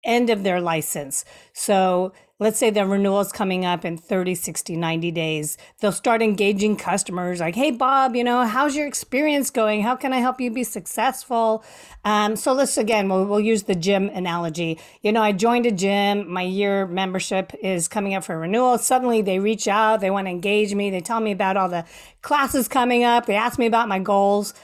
end 0.04 0.30
of 0.30 0.44
their 0.44 0.60
license. 0.60 1.24
So 1.52 2.12
let's 2.40 2.58
say 2.58 2.68
the 2.68 2.84
renewal 2.84 3.20
is 3.20 3.30
coming 3.30 3.64
up 3.64 3.84
in 3.84 3.96
30, 3.96 4.34
60, 4.34 4.76
90 4.76 5.10
days. 5.12 5.56
They'll 5.80 5.92
start 5.92 6.20
engaging 6.20 6.76
customers 6.76 7.38
like, 7.38 7.54
hey, 7.54 7.70
Bob, 7.70 8.16
you 8.16 8.24
know, 8.24 8.44
how's 8.44 8.74
your 8.74 8.88
experience 8.88 9.50
going? 9.50 9.82
How 9.82 9.94
can 9.94 10.12
I 10.12 10.18
help 10.18 10.40
you 10.40 10.50
be 10.50 10.64
successful? 10.64 11.64
Um, 12.04 12.34
so 12.34 12.52
let's 12.52 12.76
again, 12.76 13.08
we'll, 13.08 13.24
we'll 13.26 13.40
use 13.40 13.62
the 13.62 13.76
gym 13.76 14.08
analogy. 14.08 14.80
You 15.02 15.12
know, 15.12 15.22
I 15.22 15.30
joined 15.30 15.66
a 15.66 15.70
gym, 15.70 16.28
my 16.28 16.42
year 16.42 16.86
membership 16.86 17.52
is 17.62 17.86
coming 17.86 18.14
up 18.14 18.24
for 18.24 18.36
renewal. 18.36 18.78
Suddenly 18.78 19.22
they 19.22 19.38
reach 19.38 19.68
out, 19.68 20.00
they 20.00 20.10
want 20.10 20.26
to 20.26 20.32
engage 20.32 20.74
me, 20.74 20.90
they 20.90 21.00
tell 21.00 21.20
me 21.20 21.30
about 21.30 21.56
all 21.56 21.68
the 21.68 21.84
classes 22.22 22.66
coming 22.66 23.04
up, 23.04 23.26
they 23.26 23.36
ask 23.36 23.60
me 23.60 23.66
about 23.66 23.88
my 23.88 24.00
goals. 24.00 24.54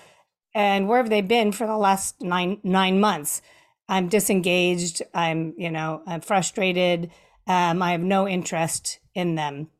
And 0.52 0.88
where 0.88 0.98
have 0.98 1.10
they 1.10 1.20
been 1.20 1.52
for 1.52 1.68
the 1.68 1.76
last 1.76 2.20
nine 2.20 2.58
nine 2.64 2.98
months? 2.98 3.40
I'm 3.88 4.08
disengaged. 4.08 5.02
I'm, 5.12 5.52
you 5.58 5.70
know, 5.70 6.02
I'm 6.06 6.20
frustrated. 6.20 7.10
Um, 7.50 7.82
I 7.82 7.90
have 7.90 8.00
no 8.00 8.28
interest 8.28 9.00
in 9.12 9.34
them. 9.34 9.70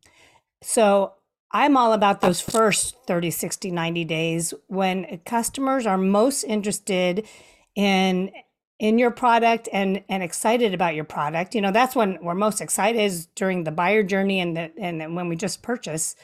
So 0.61 1.12
I'm 1.52 1.76
all 1.76 1.92
about 1.92 2.20
those 2.20 2.40
first 2.40 2.96
30, 3.06 3.30
60, 3.30 3.70
90 3.70 4.04
days 4.06 4.52
when 4.66 5.20
customers 5.24 5.87
are 5.87 5.96
most 5.96 6.42
interested 6.42 7.28
in 7.76 8.33
in 8.80 8.98
your 8.98 9.12
product 9.12 9.68
and 9.72 10.02
and 10.09 10.20
excited 10.20 10.74
about 10.74 10.96
your 10.96 11.04
product. 11.04 11.54
You 11.54 11.61
know, 11.61 11.70
that's 11.70 11.94
when 11.94 12.18
we're 12.20 12.35
most 12.35 12.61
excited 12.61 13.00
is 13.00 13.26
during 13.37 13.62
the 13.62 13.70
buyer 13.70 14.02
journey 14.02 14.40
and 14.40 14.56
the, 14.56 14.72
and 14.76 15.14
when 15.14 15.28
we 15.28 15.37
just 15.37 15.62
purchase. 15.62 16.16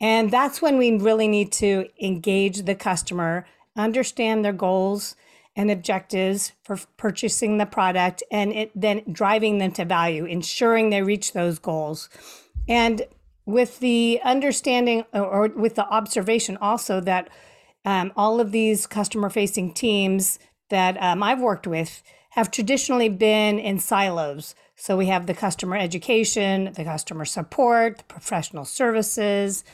And 0.00 0.30
that's 0.30 0.62
when 0.62 0.78
we 0.78 0.96
really 0.96 1.28
need 1.28 1.52
to 1.52 1.90
engage 2.00 2.62
the 2.62 2.74
customer, 2.74 3.46
understand 3.76 4.42
their 4.42 4.54
goals, 4.54 5.16
and 5.58 5.72
objectives 5.72 6.52
for 6.62 6.78
purchasing 6.96 7.58
the 7.58 7.66
product 7.66 8.22
and 8.30 8.52
it 8.52 8.70
then 8.76 9.02
driving 9.10 9.58
them 9.58 9.72
to 9.72 9.84
value, 9.84 10.24
ensuring 10.24 10.88
they 10.88 11.02
reach 11.02 11.32
those 11.32 11.58
goals. 11.58 12.08
And 12.68 13.02
with 13.44 13.80
the 13.80 14.20
understanding 14.22 15.04
or 15.12 15.48
with 15.48 15.74
the 15.74 15.86
observation 15.88 16.56
also 16.58 17.00
that 17.00 17.28
um, 17.84 18.12
all 18.16 18.40
of 18.40 18.52
these 18.52 18.86
customer 18.86 19.28
facing 19.28 19.74
teams 19.74 20.38
that 20.70 20.96
um, 21.02 21.24
I've 21.24 21.40
worked 21.40 21.66
with 21.66 22.04
have 22.30 22.52
traditionally 22.52 23.08
been 23.08 23.58
in 23.58 23.80
silos. 23.80 24.54
So 24.76 24.96
we 24.96 25.06
have 25.06 25.26
the 25.26 25.34
customer 25.34 25.76
education, 25.76 26.72
the 26.74 26.84
customer 26.84 27.24
support, 27.24 27.98
the 27.98 28.04
professional 28.04 28.64
services. 28.64 29.64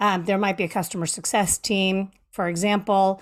Um, 0.00 0.24
there 0.24 0.38
might 0.38 0.56
be 0.56 0.64
a 0.64 0.68
customer 0.68 1.04
success 1.04 1.58
team, 1.58 2.12
for 2.30 2.48
example 2.48 3.20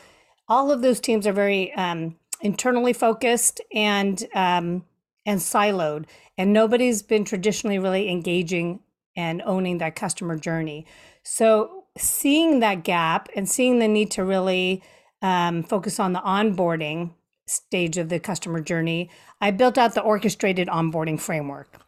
all 0.53 0.71
of 0.71 0.83
those 0.83 1.01
teams 1.01 1.27
are 1.27 1.33
very 1.33 1.73
um, 1.73 2.15
internally 2.43 2.93
focused 2.93 3.63
and 3.73 4.23
um, 4.35 4.85
and 5.25 5.41
siloed, 5.41 6.05
and 6.37 6.53
nobody's 6.53 7.01
been 7.03 7.25
traditionally 7.25 7.79
really 7.79 8.11
engaging 8.11 8.81
and 9.17 9.41
owning 9.47 9.79
that 9.79 9.97
customer 9.97 10.37
journey. 10.37 10.85
So 11.23 11.85
seeing 11.97 12.61
that 12.61 12.85
gap 12.85 13.31
and 13.35 13.49
seeing 13.49 13.79
the 13.79 13.89
need 13.89 14.11
to 14.11 14.25
really 14.25 14.83
um, 15.23 15.63
focus 15.63 15.99
on 15.99 16.13
the 16.13 16.21
onboarding 16.21 17.15
stage 17.47 17.97
of 17.97 18.11
the 18.11 18.21
customer 18.21 18.61
journey, 18.61 19.09
I 19.41 19.53
built 19.53 19.79
out 19.79 19.95
the 19.95 20.03
orchestrated 20.03 20.69
onboarding 20.69 21.19
framework. 21.19 21.81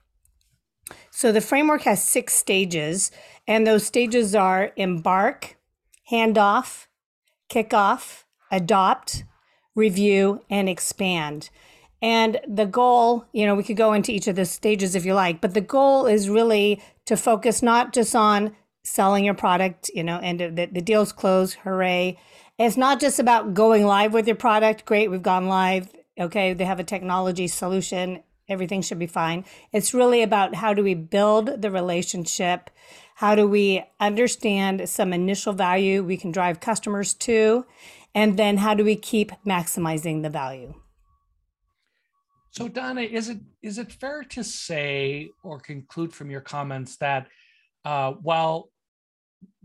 So 1.11 1.33
the 1.33 1.41
framework 1.41 1.83
has 1.83 2.03
six 2.03 2.33
stages, 2.33 3.11
and 3.47 3.67
those 3.67 3.85
stages 3.85 4.35
are 4.35 4.73
embark, 4.77 5.57
handoff, 6.11 6.87
kickoff, 7.51 8.24
adopt, 8.55 9.25
review, 9.75 10.41
and 10.49 10.69
expand. 10.69 11.51
And 12.01 12.39
the 12.47 12.67
goal, 12.67 13.25
you 13.33 13.47
know, 13.47 13.55
we 13.55 13.63
could 13.63 13.77
go 13.77 13.93
into 13.93 14.13
each 14.13 14.29
of 14.29 14.37
the 14.37 14.45
stages 14.45 14.95
if 14.95 15.05
you 15.05 15.15
like, 15.15 15.41
but 15.41 15.55
the 15.55 15.61
goal 15.61 16.07
is 16.07 16.29
really 16.29 16.83
to 17.07 17.17
focus 17.17 17.63
not 17.63 17.93
just 17.93 18.15
on 18.15 18.55
selling 18.85 19.25
your 19.25 19.35
product, 19.35 19.91
you 19.95 20.05
know, 20.05 20.19
and 20.19 20.39
the, 20.39 20.69
the 20.71 20.83
deal's 20.83 21.13
closed, 21.13 21.55
hooray. 21.65 22.19
It's 22.59 22.77
not 22.77 23.01
just 23.01 23.19
about 23.19 23.55
going 23.55 23.85
live 23.85 24.13
with 24.13 24.27
your 24.27 24.37
product. 24.37 24.85
Great, 24.85 25.11
we've 25.11 25.23
gone 25.23 25.49
live. 25.49 25.89
Okay, 26.21 26.53
they 26.53 26.65
have 26.65 26.79
a 26.79 26.85
technology 26.85 27.49
solution. 27.49 28.23
Everything 28.49 28.83
should 28.83 28.99
be 28.99 29.07
fine. 29.07 29.45
It's 29.73 29.95
really 29.95 30.23
about 30.23 30.55
how 30.55 30.75
do 30.75 30.85
we 30.85 30.95
build 30.95 31.63
the 31.63 31.71
relationship? 31.71 32.71
How 33.17 33.35
do 33.35 33.49
we 33.49 33.83
understand 33.99 34.89
some 34.89 35.13
initial 35.13 35.55
value 35.55 36.05
we 36.05 36.19
can 36.19 36.31
drive 36.31 36.61
customers 36.61 37.15
to? 37.15 37.65
And 38.15 38.37
then 38.37 38.59
how 38.59 38.75
do 38.75 38.85
we 38.85 38.97
keep 38.97 39.33
maximizing 39.47 40.23
the 40.23 40.31
value? 40.31 40.75
So 42.51 42.69
Donna, 42.69 43.01
is 43.01 43.29
it 43.29 43.39
is 43.63 43.79
it 43.79 43.93
fair 43.93 44.23
to 44.23 44.45
say 44.45 45.31
or 45.43 45.59
conclude 45.59 46.15
from 46.15 46.31
your 46.31 46.41
comments 46.41 46.97
that 46.99 47.27
uh, 47.85 48.13
while 48.13 48.71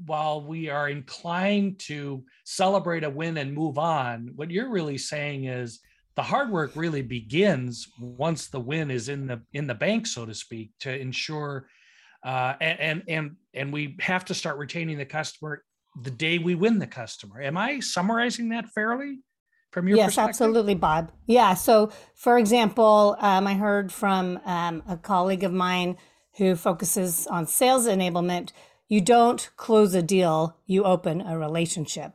while 0.05 0.45
we 0.45 0.69
are 0.69 0.89
inclined 0.89 1.79
to 1.79 2.23
celebrate 2.45 3.03
a 3.03 3.09
win 3.09 3.37
and 3.37 3.53
move 3.53 3.77
on, 3.77 4.31
what 4.35 4.49
you're 4.49 4.71
really 4.71 4.97
saying 4.97 5.45
is 5.45 5.79
the 6.15 6.23
hard 6.23 6.49
work 6.49 6.71
really 6.75 7.03
begins 7.03 7.87
once 7.99 8.47
the 8.47 8.59
win 8.59 8.89
is 8.89 9.07
in 9.07 9.27
the 9.27 9.41
in 9.53 9.67
the 9.67 9.75
bank, 9.75 10.07
so 10.07 10.25
to 10.25 10.33
speak, 10.33 10.71
to 10.79 10.99
ensure 10.99 11.67
uh, 12.23 12.55
and 12.59 12.79
and 12.79 13.03
and 13.07 13.35
and 13.53 13.71
we 13.71 13.95
have 13.99 14.25
to 14.25 14.33
start 14.33 14.57
retaining 14.57 14.97
the 14.97 15.05
customer 15.05 15.63
the 16.01 16.11
day 16.11 16.37
we 16.37 16.55
win 16.55 16.79
the 16.79 16.87
customer. 16.87 17.41
Am 17.41 17.57
I 17.57 17.79
summarizing 17.79 18.49
that 18.49 18.69
fairly 18.69 19.19
from 19.71 19.87
your 19.87 19.97
yes, 19.97 20.17
absolutely, 20.17 20.75
Bob. 20.75 21.11
Yeah. 21.27 21.53
So, 21.53 21.91
for 22.15 22.37
example, 22.37 23.15
um, 23.19 23.45
I 23.45 23.53
heard 23.53 23.91
from 23.91 24.39
um, 24.45 24.83
a 24.87 24.97
colleague 24.97 25.43
of 25.43 25.53
mine 25.53 25.97
who 26.37 26.55
focuses 26.55 27.27
on 27.27 27.45
sales 27.45 27.87
enablement. 27.87 28.51
You 28.87 29.01
don't 29.01 29.49
close 29.57 29.93
a 29.93 30.01
deal, 30.01 30.57
you 30.65 30.83
open 30.83 31.21
a 31.21 31.37
relationship. 31.37 32.13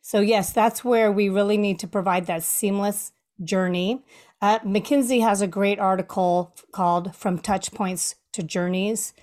So, 0.00 0.20
yes, 0.20 0.52
that's 0.52 0.84
where 0.84 1.10
we 1.10 1.28
really 1.28 1.56
need 1.56 1.80
to 1.80 1.88
provide 1.88 2.26
that 2.26 2.44
seamless 2.44 3.12
journey. 3.42 4.04
Uh, 4.40 4.60
McKinsey 4.60 5.22
has 5.22 5.40
a 5.40 5.48
great 5.48 5.78
article 5.78 6.54
called 6.72 7.16
From 7.16 7.38
Touch 7.38 7.72
Points 7.72 8.14
to 8.32 8.42
Journeys. 8.42 9.14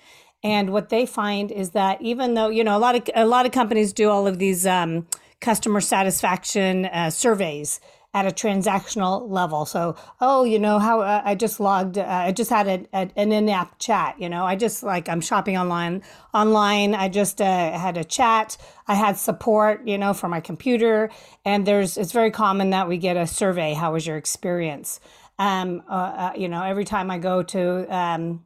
And 0.44 0.70
what 0.70 0.88
they 0.88 1.06
find 1.06 1.50
is 1.52 1.70
that 1.70 2.02
even 2.02 2.34
though 2.34 2.48
you 2.48 2.64
know 2.64 2.76
a 2.76 2.80
lot 2.80 2.96
of 2.96 3.08
a 3.14 3.26
lot 3.26 3.46
of 3.46 3.52
companies 3.52 3.92
do 3.92 4.10
all 4.10 4.26
of 4.26 4.38
these 4.38 4.66
um, 4.66 5.06
customer 5.40 5.80
satisfaction 5.80 6.86
uh, 6.86 7.10
surveys 7.10 7.80
at 8.14 8.26
a 8.26 8.30
transactional 8.30 9.28
level. 9.30 9.64
So, 9.64 9.96
oh, 10.20 10.44
you 10.44 10.58
know 10.58 10.78
how 10.78 11.00
uh, 11.00 11.22
I 11.24 11.34
just 11.34 11.60
logged, 11.60 11.96
uh, 11.96 12.04
I 12.06 12.32
just 12.32 12.50
had 12.50 12.68
a, 12.68 12.86
a, 12.92 13.10
an 13.16 13.32
in-app 13.32 13.78
chat. 13.78 14.20
You 14.20 14.28
know, 14.28 14.44
I 14.44 14.54
just 14.54 14.82
like 14.82 15.08
I'm 15.08 15.22
shopping 15.22 15.56
online. 15.56 16.02
Online, 16.34 16.94
I 16.94 17.08
just 17.08 17.40
uh, 17.40 17.78
had 17.78 17.96
a 17.96 18.04
chat. 18.04 18.58
I 18.86 18.94
had 18.94 19.16
support, 19.16 19.86
you 19.86 19.96
know, 19.96 20.12
for 20.12 20.28
my 20.28 20.40
computer. 20.40 21.10
And 21.44 21.66
there's 21.66 21.96
it's 21.96 22.12
very 22.12 22.30
common 22.30 22.70
that 22.70 22.86
we 22.86 22.98
get 22.98 23.16
a 23.16 23.26
survey. 23.26 23.72
How 23.72 23.94
was 23.94 24.06
your 24.06 24.18
experience? 24.18 25.00
Um, 25.38 25.82
uh, 25.88 25.92
uh, 25.92 26.32
you 26.36 26.48
know, 26.48 26.62
every 26.62 26.84
time 26.84 27.10
I 27.10 27.18
go 27.18 27.42
to 27.42 27.96
um, 27.96 28.44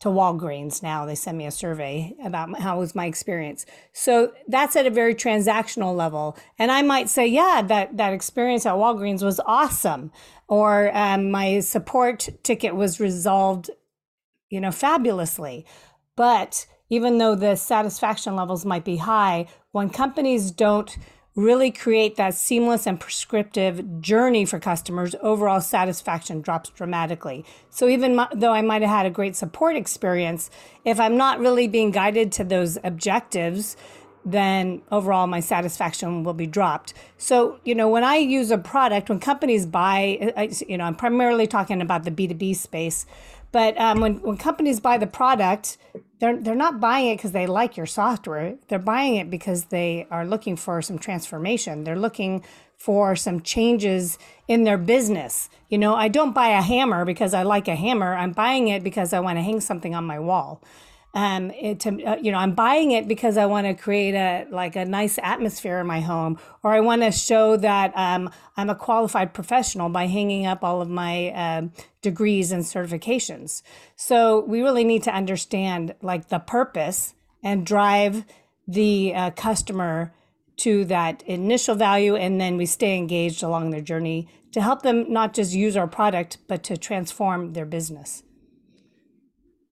to 0.00 0.08
Walgreens 0.08 0.82
now. 0.82 1.06
They 1.06 1.14
send 1.14 1.38
me 1.38 1.46
a 1.46 1.50
survey 1.50 2.14
about 2.22 2.60
how 2.60 2.78
was 2.78 2.94
my 2.94 3.06
experience. 3.06 3.64
So 3.92 4.32
that's 4.48 4.76
at 4.76 4.86
a 4.86 4.90
very 4.90 5.14
transactional 5.14 5.96
level. 5.96 6.36
And 6.58 6.70
I 6.70 6.82
might 6.82 7.08
say, 7.08 7.26
yeah, 7.26 7.62
that, 7.66 7.96
that 7.96 8.12
experience 8.12 8.66
at 8.66 8.74
Walgreens 8.74 9.22
was 9.22 9.40
awesome. 9.46 10.12
Or 10.48 10.94
um, 10.96 11.30
my 11.30 11.60
support 11.60 12.28
ticket 12.42 12.74
was 12.74 13.00
resolved, 13.00 13.70
you 14.50 14.60
know, 14.60 14.70
fabulously. 14.70 15.64
But 16.16 16.66
even 16.90 17.18
though 17.18 17.34
the 17.34 17.56
satisfaction 17.56 18.36
levels 18.36 18.66
might 18.66 18.84
be 18.84 18.98
high, 18.98 19.46
when 19.72 19.88
companies 19.90 20.50
don't 20.50 20.96
really 21.36 21.70
create 21.70 22.16
that 22.16 22.34
seamless 22.34 22.86
and 22.86 23.00
prescriptive 23.00 24.00
journey 24.00 24.44
for 24.44 24.60
customers, 24.60 25.16
overall 25.20 25.60
satisfaction 25.60 26.40
drops 26.40 26.70
dramatically. 26.70 27.44
So 27.70 27.88
even 27.88 28.20
though 28.34 28.52
I 28.52 28.62
might 28.62 28.82
have 28.82 28.90
had 28.90 29.06
a 29.06 29.10
great 29.10 29.34
support 29.34 29.74
experience, 29.74 30.48
if 30.84 31.00
I'm 31.00 31.16
not 31.16 31.40
really 31.40 31.66
being 31.66 31.90
guided 31.90 32.30
to 32.32 32.44
those 32.44 32.78
objectives, 32.84 33.76
then 34.24 34.80
overall 34.90 35.26
my 35.26 35.40
satisfaction 35.40 36.24
will 36.24 36.34
be 36.34 36.46
dropped. 36.46 36.94
So, 37.18 37.58
you 37.64 37.74
know, 37.74 37.88
when 37.88 38.04
I 38.04 38.16
use 38.16 38.50
a 38.50 38.58
product, 38.58 39.08
when 39.08 39.20
companies 39.20 39.66
buy, 39.66 40.18
uh, 40.36 40.40
uh, 40.40 40.48
you 40.66 40.78
know, 40.78 40.84
I'm 40.84 40.94
primarily 40.94 41.46
talking 41.46 41.82
about 41.82 42.04
the 42.04 42.10
B2B 42.10 42.56
space, 42.56 43.06
But 43.54 43.80
um, 43.80 44.00
when 44.00 44.14
when 44.22 44.36
companies 44.36 44.80
buy 44.80 44.98
the 44.98 45.06
product, 45.06 45.78
they're 46.18 46.36
they're 46.36 46.56
not 46.56 46.80
buying 46.80 47.10
it 47.10 47.18
because 47.18 47.30
they 47.30 47.46
like 47.46 47.76
your 47.76 47.86
software. 47.86 48.56
They're 48.66 48.80
buying 48.80 49.14
it 49.14 49.30
because 49.30 49.66
they 49.66 50.08
are 50.10 50.26
looking 50.26 50.56
for 50.56 50.82
some 50.82 50.98
transformation. 50.98 51.84
They're 51.84 51.94
looking 52.06 52.44
for 52.76 53.14
some 53.14 53.40
changes 53.42 54.18
in 54.48 54.64
their 54.64 54.76
business. 54.76 55.48
You 55.68 55.78
know, 55.78 55.94
I 55.94 56.08
don't 56.08 56.34
buy 56.34 56.48
a 56.48 56.60
hammer 56.60 57.04
because 57.04 57.32
I 57.32 57.44
like 57.44 57.68
a 57.68 57.76
hammer. 57.76 58.16
I'm 58.16 58.32
buying 58.32 58.66
it 58.66 58.82
because 58.82 59.12
I 59.12 59.20
want 59.20 59.38
to 59.38 59.42
hang 59.42 59.60
something 59.60 59.94
on 59.94 60.04
my 60.04 60.18
wall 60.18 60.60
um, 61.14 61.52
to, 61.78 62.04
uh, 62.04 62.16
you 62.20 62.32
know, 62.32 62.38
I'm 62.38 62.54
buying 62.54 62.90
it 62.90 63.06
because 63.06 63.36
I 63.36 63.46
want 63.46 63.66
to 63.68 63.74
create 63.74 64.14
a 64.14 64.46
like 64.50 64.74
a 64.74 64.84
nice 64.84 65.16
atmosphere 65.22 65.78
in 65.78 65.86
my 65.86 66.00
home, 66.00 66.38
or 66.62 66.72
I 66.72 66.80
want 66.80 67.02
to 67.02 67.12
show 67.12 67.56
that 67.56 67.92
um, 67.94 68.30
I'm 68.56 68.68
a 68.68 68.74
qualified 68.74 69.32
professional 69.32 69.88
by 69.88 70.06
hanging 70.06 70.44
up 70.44 70.64
all 70.64 70.82
of 70.82 70.90
my 70.90 71.28
uh, 71.28 71.62
degrees 72.02 72.50
and 72.50 72.64
certifications. 72.64 73.62
So 73.94 74.40
we 74.40 74.60
really 74.60 74.84
need 74.84 75.04
to 75.04 75.14
understand 75.14 75.94
like 76.02 76.28
the 76.28 76.40
purpose 76.40 77.14
and 77.44 77.64
drive 77.64 78.24
the 78.66 79.14
uh, 79.14 79.30
customer 79.30 80.12
to 80.56 80.84
that 80.86 81.22
initial 81.22 81.76
value, 81.76 82.16
and 82.16 82.40
then 82.40 82.56
we 82.56 82.66
stay 82.66 82.96
engaged 82.96 83.42
along 83.42 83.70
their 83.70 83.80
journey 83.80 84.28
to 84.52 84.60
help 84.60 84.82
them 84.82 85.12
not 85.12 85.34
just 85.34 85.52
use 85.52 85.76
our 85.76 85.88
product, 85.88 86.38
but 86.48 86.62
to 86.64 86.76
transform 86.76 87.52
their 87.52 87.66
business. 87.66 88.22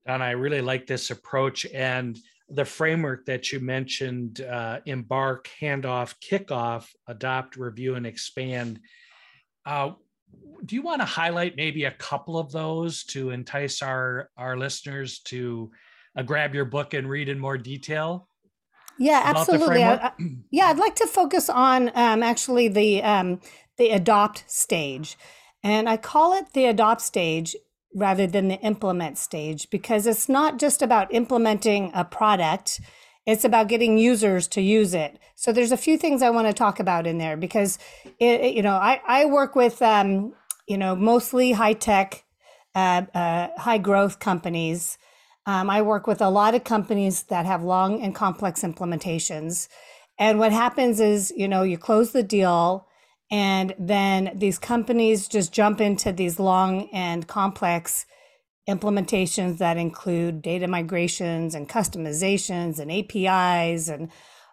And 0.07 0.23
I 0.23 0.33
really 0.33 0.61
like 0.61 0.87
this 0.87 1.11
approach 1.11 1.67
and 1.67 2.19
the 2.49 2.65
framework 2.65 3.25
that 3.27 3.53
you 3.53 3.61
mentioned 3.61 4.41
uh, 4.43 4.81
embark, 4.87 5.49
handoff, 5.61 6.15
kickoff, 6.21 6.87
adopt, 7.09 7.57
review, 7.57 7.95
and 7.95 8.07
expand. 8.07 8.81
Uh, 9.65 9.93
do 10.65 10.75
you 10.75 10.83
want 10.83 11.01
to 11.01 11.07
highlight 11.07 11.57
maybe 11.57 11.85
a 11.85 11.91
couple 11.93 12.39
of 12.39 12.53
those 12.53 13.05
to 13.05 13.31
entice 13.31 13.83
our, 13.83 14.31
our 14.37 14.57
listeners 14.57 15.21
to 15.21 15.71
uh, 16.17 16.23
grab 16.23 16.55
your 16.55 16.65
book 16.65 16.95
and 16.95 17.09
read 17.09 17.29
in 17.29 17.39
more 17.39 17.59
detail? 17.59 18.29
Yeah, 18.99 19.23
absolutely. 19.25 19.83
I, 19.83 19.95
I, 19.95 20.13
yeah, 20.51 20.67
I'd 20.67 20.79
like 20.79 20.97
to 20.97 21.07
focus 21.07 21.49
on 21.49 21.89
um, 21.95 22.23
actually 22.23 22.69
the 22.69 23.03
um, 23.03 23.41
the 23.79 23.91
adopt 23.91 24.45
stage, 24.51 25.17
and 25.63 25.89
I 25.89 25.97
call 25.97 26.35
it 26.35 26.53
the 26.53 26.67
adopt 26.67 27.01
stage 27.01 27.57
rather 27.95 28.27
than 28.27 28.49
the 28.49 28.59
implement 28.61 29.19
stage 29.19 29.69
because 29.71 30.07
it's 30.07 30.29
not 30.29 30.59
just 30.59 30.83
about 30.83 31.13
implementing 31.13 31.91
a 31.95 32.05
product 32.05 32.81
it's 33.27 33.45
about 33.45 33.69
getting 33.69 33.99
users 33.99 34.49
to 34.49 34.61
use 34.61 34.95
it. 34.95 35.19
So 35.37 35.53
there's 35.53 35.73
a 35.73 35.77
few 35.77 35.97
things 35.97 36.23
i 36.23 36.31
want 36.31 36.49
to 36.49 36.53
talk 36.53 36.81
about 36.81 37.07
in 37.07 37.19
there 37.19 37.37
because 37.37 37.79
it, 38.19 38.55
you 38.55 38.63
know 38.63 38.75
i, 38.75 39.01
I 39.07 39.25
work 39.27 39.55
with 39.55 39.81
um, 39.83 40.35
you 40.67 40.79
know 40.79 40.95
mostly 40.97 41.53
high 41.53 41.75
tech 41.75 42.25
uh, 42.75 43.03
uh, 43.15 43.49
high 43.59 43.79
growth 43.79 44.19
companies. 44.19 44.99
Um, 45.47 45.71
i 45.71 45.83
work 45.83 46.07
with 46.07 46.21
a 46.21 46.31
lot 46.31 46.55
of 46.55 46.65
companies 46.65 47.25
that 47.25 47.47
have 47.47 47.63
long 47.63 48.01
and 48.03 48.15
complex 48.15 48.63
implementations. 48.63 49.69
And 50.19 50.39
what 50.39 50.53
happens 50.53 51.01
is 51.01 51.33
you 51.37 51.49
know 51.49 51.63
you 51.63 51.79
close 51.79 52.13
the 52.13 52.23
deal 52.23 52.87
and 53.33 53.75
then 53.79 54.31
these 54.35 54.59
companies 54.59 55.27
just 55.27 55.53
jump 55.53 55.81
into 55.81 56.13
these 56.13 56.39
long 56.39 56.91
and 56.93 57.27
complex 57.27 58.05
implementations 58.69 59.57
that 59.57 59.79
include 59.79 60.43
data 60.43 60.69
migrations 60.69 61.55
and 61.55 61.67
customizations 61.69 62.79
and 62.79 62.93
APIs 62.93 63.89
and 63.89 64.11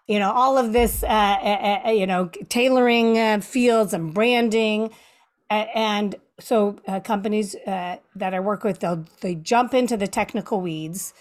you 0.08 0.18
know 0.18 0.32
all 0.32 0.58
of 0.58 0.72
this 0.72 1.04
uh, 1.04 1.08
uh, 1.08 1.82
uh, 1.88 1.92
you 1.92 2.08
know 2.08 2.30
tailoring 2.48 3.18
uh, 3.20 3.42
fields 3.42 3.94
and 3.94 4.14
branding. 4.14 4.92
And 5.52 6.16
so 6.40 6.78
uh, 6.88 7.00
companies 7.02 7.56
uh, 7.68 7.98
that 8.16 8.34
I 8.34 8.40
work 8.40 8.64
with 8.64 8.80
they'll 8.80 9.06
they 9.20 9.36
jump 9.36 9.74
into 9.74 9.98
the 9.98 10.08
technical 10.08 10.62
weeds 10.62 11.14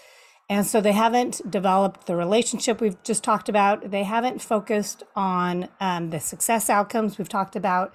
and 0.49 0.65
so 0.65 0.81
they 0.81 0.93
haven't 0.93 1.49
developed 1.49 2.07
the 2.07 2.15
relationship 2.15 2.81
we've 2.81 3.01
just 3.03 3.23
talked 3.23 3.49
about. 3.49 3.91
They 3.91 4.03
haven't 4.03 4.41
focused 4.41 5.03
on 5.15 5.69
um, 5.79 6.09
the 6.09 6.19
success 6.19 6.71
outcomes 6.71 7.17
we've 7.19 7.29
talked 7.29 7.55
about. 7.55 7.93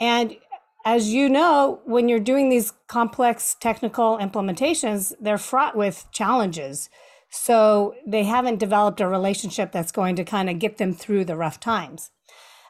And 0.00 0.36
as 0.84 1.12
you 1.12 1.28
know, 1.28 1.80
when 1.84 2.08
you're 2.08 2.18
doing 2.18 2.48
these 2.48 2.72
complex 2.88 3.56
technical 3.60 4.18
implementations, 4.18 5.12
they're 5.20 5.38
fraught 5.38 5.76
with 5.76 6.06
challenges. 6.10 6.90
So 7.30 7.94
they 8.06 8.24
haven't 8.24 8.58
developed 8.58 9.00
a 9.00 9.08
relationship 9.08 9.70
that's 9.70 9.92
going 9.92 10.16
to 10.16 10.24
kind 10.24 10.50
of 10.50 10.58
get 10.58 10.78
them 10.78 10.92
through 10.92 11.24
the 11.24 11.36
rough 11.36 11.60
times. 11.60 12.10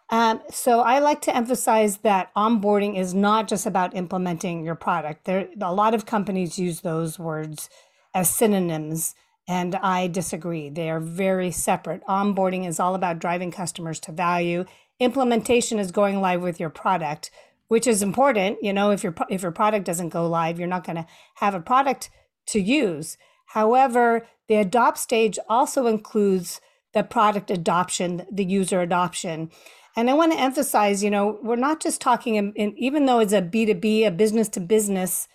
Um, 0.08 0.40
so 0.50 0.80
I 0.80 0.98
like 1.00 1.20
to 1.22 1.34
emphasize 1.34 1.98
that 1.98 2.32
onboarding 2.36 2.96
is 2.96 3.12
not 3.12 3.48
just 3.48 3.66
about 3.66 3.96
implementing 3.96 4.64
your 4.64 4.76
product. 4.76 5.24
There, 5.24 5.48
a 5.60 5.74
lot 5.74 5.94
of 5.94 6.06
companies 6.06 6.58
use 6.58 6.82
those 6.82 7.18
words 7.18 7.68
as 8.16 8.30
synonyms. 8.30 9.14
And 9.46 9.76
I 9.76 10.08
disagree. 10.08 10.70
They 10.70 10.90
are 10.90 10.98
very 10.98 11.52
separate. 11.52 12.02
Onboarding 12.08 12.66
is 12.66 12.80
all 12.80 12.96
about 12.96 13.20
driving 13.20 13.52
customers 13.52 14.00
to 14.00 14.12
value. 14.12 14.64
Implementation 14.98 15.78
is 15.78 15.92
going 15.92 16.20
live 16.20 16.42
with 16.42 16.58
your 16.58 16.70
product, 16.70 17.30
which 17.68 17.86
is 17.86 18.02
important. 18.02 18.58
You 18.62 18.72
know, 18.72 18.90
if 18.90 19.04
your 19.04 19.14
if 19.28 19.42
your 19.42 19.52
product 19.52 19.84
doesn't 19.84 20.08
go 20.08 20.26
live, 20.26 20.58
you're 20.58 20.66
not 20.66 20.84
going 20.84 20.96
to 20.96 21.06
have 21.36 21.54
a 21.54 21.60
product 21.60 22.10
to 22.46 22.60
use. 22.60 23.18
However, 23.50 24.26
the 24.48 24.56
adopt 24.56 24.98
stage 24.98 25.38
also 25.48 25.86
includes 25.86 26.60
the 26.94 27.04
product 27.04 27.50
adoption, 27.50 28.26
the 28.32 28.44
user 28.44 28.80
adoption. 28.80 29.50
And 29.94 30.10
I 30.10 30.14
want 30.14 30.32
to 30.32 30.40
emphasize, 30.40 31.04
you 31.04 31.10
know, 31.10 31.38
we're 31.42 31.56
not 31.56 31.80
just 31.80 32.00
talking, 32.00 32.36
in, 32.36 32.52
in, 32.54 32.76
even 32.76 33.06
though 33.06 33.18
it's 33.18 33.32
a 33.32 33.42
B2B, 33.42 34.06
a 34.06 34.10
business 34.10 34.48
to 34.50 34.60
business 34.60 35.28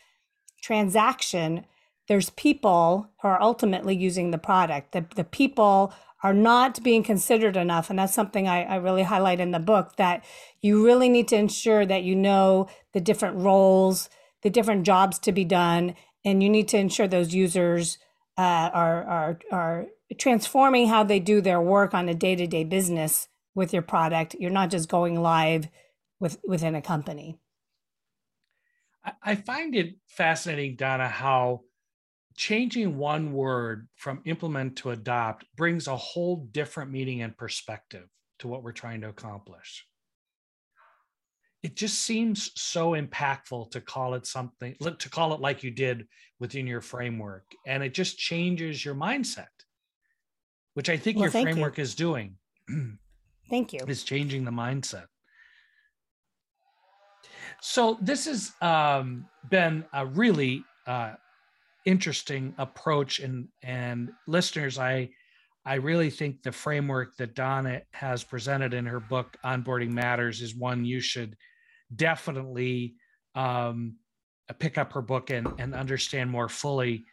transaction, 0.61 1.65
there's 2.11 2.29
people 2.31 3.09
who 3.21 3.29
are 3.29 3.41
ultimately 3.41 3.95
using 3.95 4.31
the 4.31 4.37
product. 4.37 4.91
The, 4.91 5.05
the 5.15 5.23
people 5.23 5.93
are 6.23 6.33
not 6.33 6.83
being 6.83 7.03
considered 7.03 7.55
enough. 7.55 7.89
And 7.89 7.97
that's 7.97 8.13
something 8.13 8.49
I, 8.49 8.63
I 8.63 8.75
really 8.75 9.03
highlight 9.03 9.39
in 9.39 9.51
the 9.51 9.59
book 9.59 9.95
that 9.95 10.21
you 10.59 10.85
really 10.85 11.07
need 11.07 11.29
to 11.29 11.37
ensure 11.37 11.85
that 11.85 12.03
you 12.03 12.13
know 12.13 12.67
the 12.91 12.99
different 12.99 13.37
roles, 13.37 14.09
the 14.41 14.49
different 14.49 14.85
jobs 14.85 15.19
to 15.19 15.31
be 15.31 15.45
done, 15.45 15.95
and 16.25 16.43
you 16.43 16.49
need 16.49 16.67
to 16.67 16.77
ensure 16.77 17.07
those 17.07 17.33
users 17.33 17.97
uh, 18.37 18.69
are, 18.73 19.03
are, 19.05 19.39
are 19.49 19.85
transforming 20.19 20.87
how 20.89 21.05
they 21.05 21.21
do 21.21 21.39
their 21.39 21.61
work 21.61 21.93
on 21.93 22.09
a 22.09 22.13
day 22.13 22.35
to 22.35 22.45
day 22.45 22.65
business 22.65 23.29
with 23.55 23.71
your 23.71 23.83
product. 23.83 24.35
You're 24.37 24.51
not 24.51 24.69
just 24.69 24.89
going 24.89 25.21
live 25.21 25.69
with, 26.19 26.41
within 26.45 26.75
a 26.75 26.81
company. 26.81 27.39
I 29.23 29.35
find 29.35 29.73
it 29.75 29.95
fascinating, 30.07 30.75
Donna, 30.75 31.07
how 31.07 31.61
changing 32.35 32.97
one 32.97 33.33
word 33.33 33.87
from 33.95 34.21
implement 34.25 34.77
to 34.77 34.91
adopt 34.91 35.45
brings 35.55 35.87
a 35.87 35.95
whole 35.95 36.47
different 36.51 36.91
meaning 36.91 37.21
and 37.21 37.35
perspective 37.37 38.07
to 38.39 38.47
what 38.47 38.63
we're 38.63 38.71
trying 38.71 39.01
to 39.01 39.09
accomplish. 39.09 39.85
It 41.63 41.75
just 41.75 41.99
seems 41.99 42.51
so 42.55 42.91
impactful 42.91 43.71
to 43.71 43.81
call 43.81 44.15
it 44.15 44.25
something, 44.25 44.75
to 44.81 45.09
call 45.09 45.33
it 45.33 45.41
like 45.41 45.63
you 45.63 45.69
did 45.69 46.07
within 46.39 46.65
your 46.65 46.81
framework. 46.81 47.43
And 47.67 47.83
it 47.83 47.93
just 47.93 48.17
changes 48.17 48.83
your 48.83 48.95
mindset, 48.95 49.45
which 50.73 50.89
I 50.89 50.97
think 50.97 51.17
well, 51.17 51.25
your 51.25 51.31
framework 51.31 51.77
you. 51.77 51.83
is 51.83 51.93
doing. 51.93 52.35
thank 53.49 53.73
you. 53.73 53.81
Is 53.87 54.03
changing 54.03 54.43
the 54.43 54.51
mindset. 54.51 55.05
So 57.61 57.99
this 58.01 58.25
has 58.25 58.53
um, 58.61 59.27
been 59.51 59.85
a 59.93 60.03
really 60.03 60.63
uh, 60.87 61.13
interesting 61.85 62.53
approach 62.57 63.19
and 63.19 63.47
and 63.63 64.11
listeners 64.27 64.77
i 64.77 65.09
i 65.65 65.75
really 65.75 66.09
think 66.09 66.43
the 66.43 66.51
framework 66.51 67.15
that 67.17 67.33
donna 67.33 67.81
has 67.91 68.23
presented 68.23 68.73
in 68.73 68.85
her 68.85 68.99
book 68.99 69.35
onboarding 69.43 69.91
matters 69.91 70.41
is 70.41 70.55
one 70.55 70.85
you 70.85 70.99
should 70.99 71.35
definitely 71.95 72.95
um, 73.35 73.95
pick 74.59 74.77
up 74.77 74.93
her 74.93 75.01
book 75.01 75.29
and 75.29 75.47
and 75.57 75.73
understand 75.73 76.29
more 76.29 76.49
fully 76.49 77.03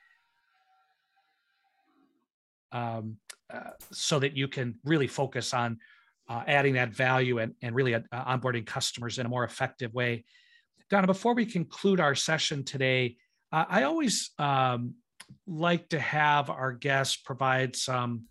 um, 2.72 3.16
uh, 3.52 3.70
so 3.92 4.18
that 4.18 4.36
you 4.36 4.48
can 4.48 4.78
really 4.84 5.06
focus 5.06 5.54
on 5.54 5.78
uh, 6.28 6.42
adding 6.46 6.74
that 6.74 6.90
value 6.90 7.38
and, 7.38 7.54
and 7.62 7.74
really 7.74 7.94
uh, 7.94 8.00
onboarding 8.12 8.66
customers 8.66 9.18
in 9.18 9.26
a 9.26 9.28
more 9.28 9.44
effective 9.44 9.94
way. 9.94 10.24
Donna, 10.90 11.06
before 11.06 11.34
we 11.34 11.46
conclude 11.46 12.00
our 12.00 12.14
session 12.14 12.64
today, 12.64 13.16
uh, 13.52 13.64
I 13.68 13.82
always 13.84 14.30
um, 14.38 14.94
like 15.46 15.88
to 15.90 15.98
have 15.98 16.50
our 16.50 16.72
guests 16.72 17.16
provide 17.16 17.76
some, 17.76 18.24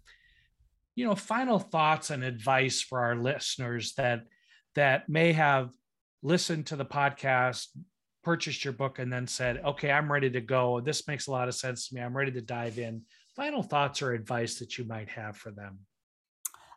you 0.95 1.05
know, 1.05 1.15
final 1.15 1.59
thoughts 1.59 2.09
and 2.09 2.23
advice 2.23 2.81
for 2.81 2.99
our 2.99 3.15
listeners 3.15 3.93
that 3.95 4.23
that 4.75 5.09
may 5.09 5.33
have 5.33 5.71
listened 6.21 6.67
to 6.67 6.75
the 6.75 6.85
podcast, 6.85 7.67
purchased 8.23 8.63
your 8.63 8.73
book, 8.73 8.99
and 8.99 9.11
then 9.11 9.27
said, 9.27 9.57
"Okay, 9.65 9.91
I'm 9.91 10.11
ready 10.11 10.29
to 10.29 10.41
go. 10.41 10.79
This 10.79 11.07
makes 11.07 11.27
a 11.27 11.31
lot 11.31 11.47
of 11.47 11.55
sense 11.55 11.87
to 11.87 11.95
me. 11.95 12.01
I'm 12.01 12.15
ready 12.15 12.31
to 12.31 12.41
dive 12.41 12.77
in." 12.77 13.03
Final 13.35 13.63
thoughts 13.63 14.01
or 14.01 14.13
advice 14.13 14.59
that 14.59 14.77
you 14.77 14.85
might 14.85 15.09
have 15.09 15.37
for 15.37 15.51
them. 15.51 15.79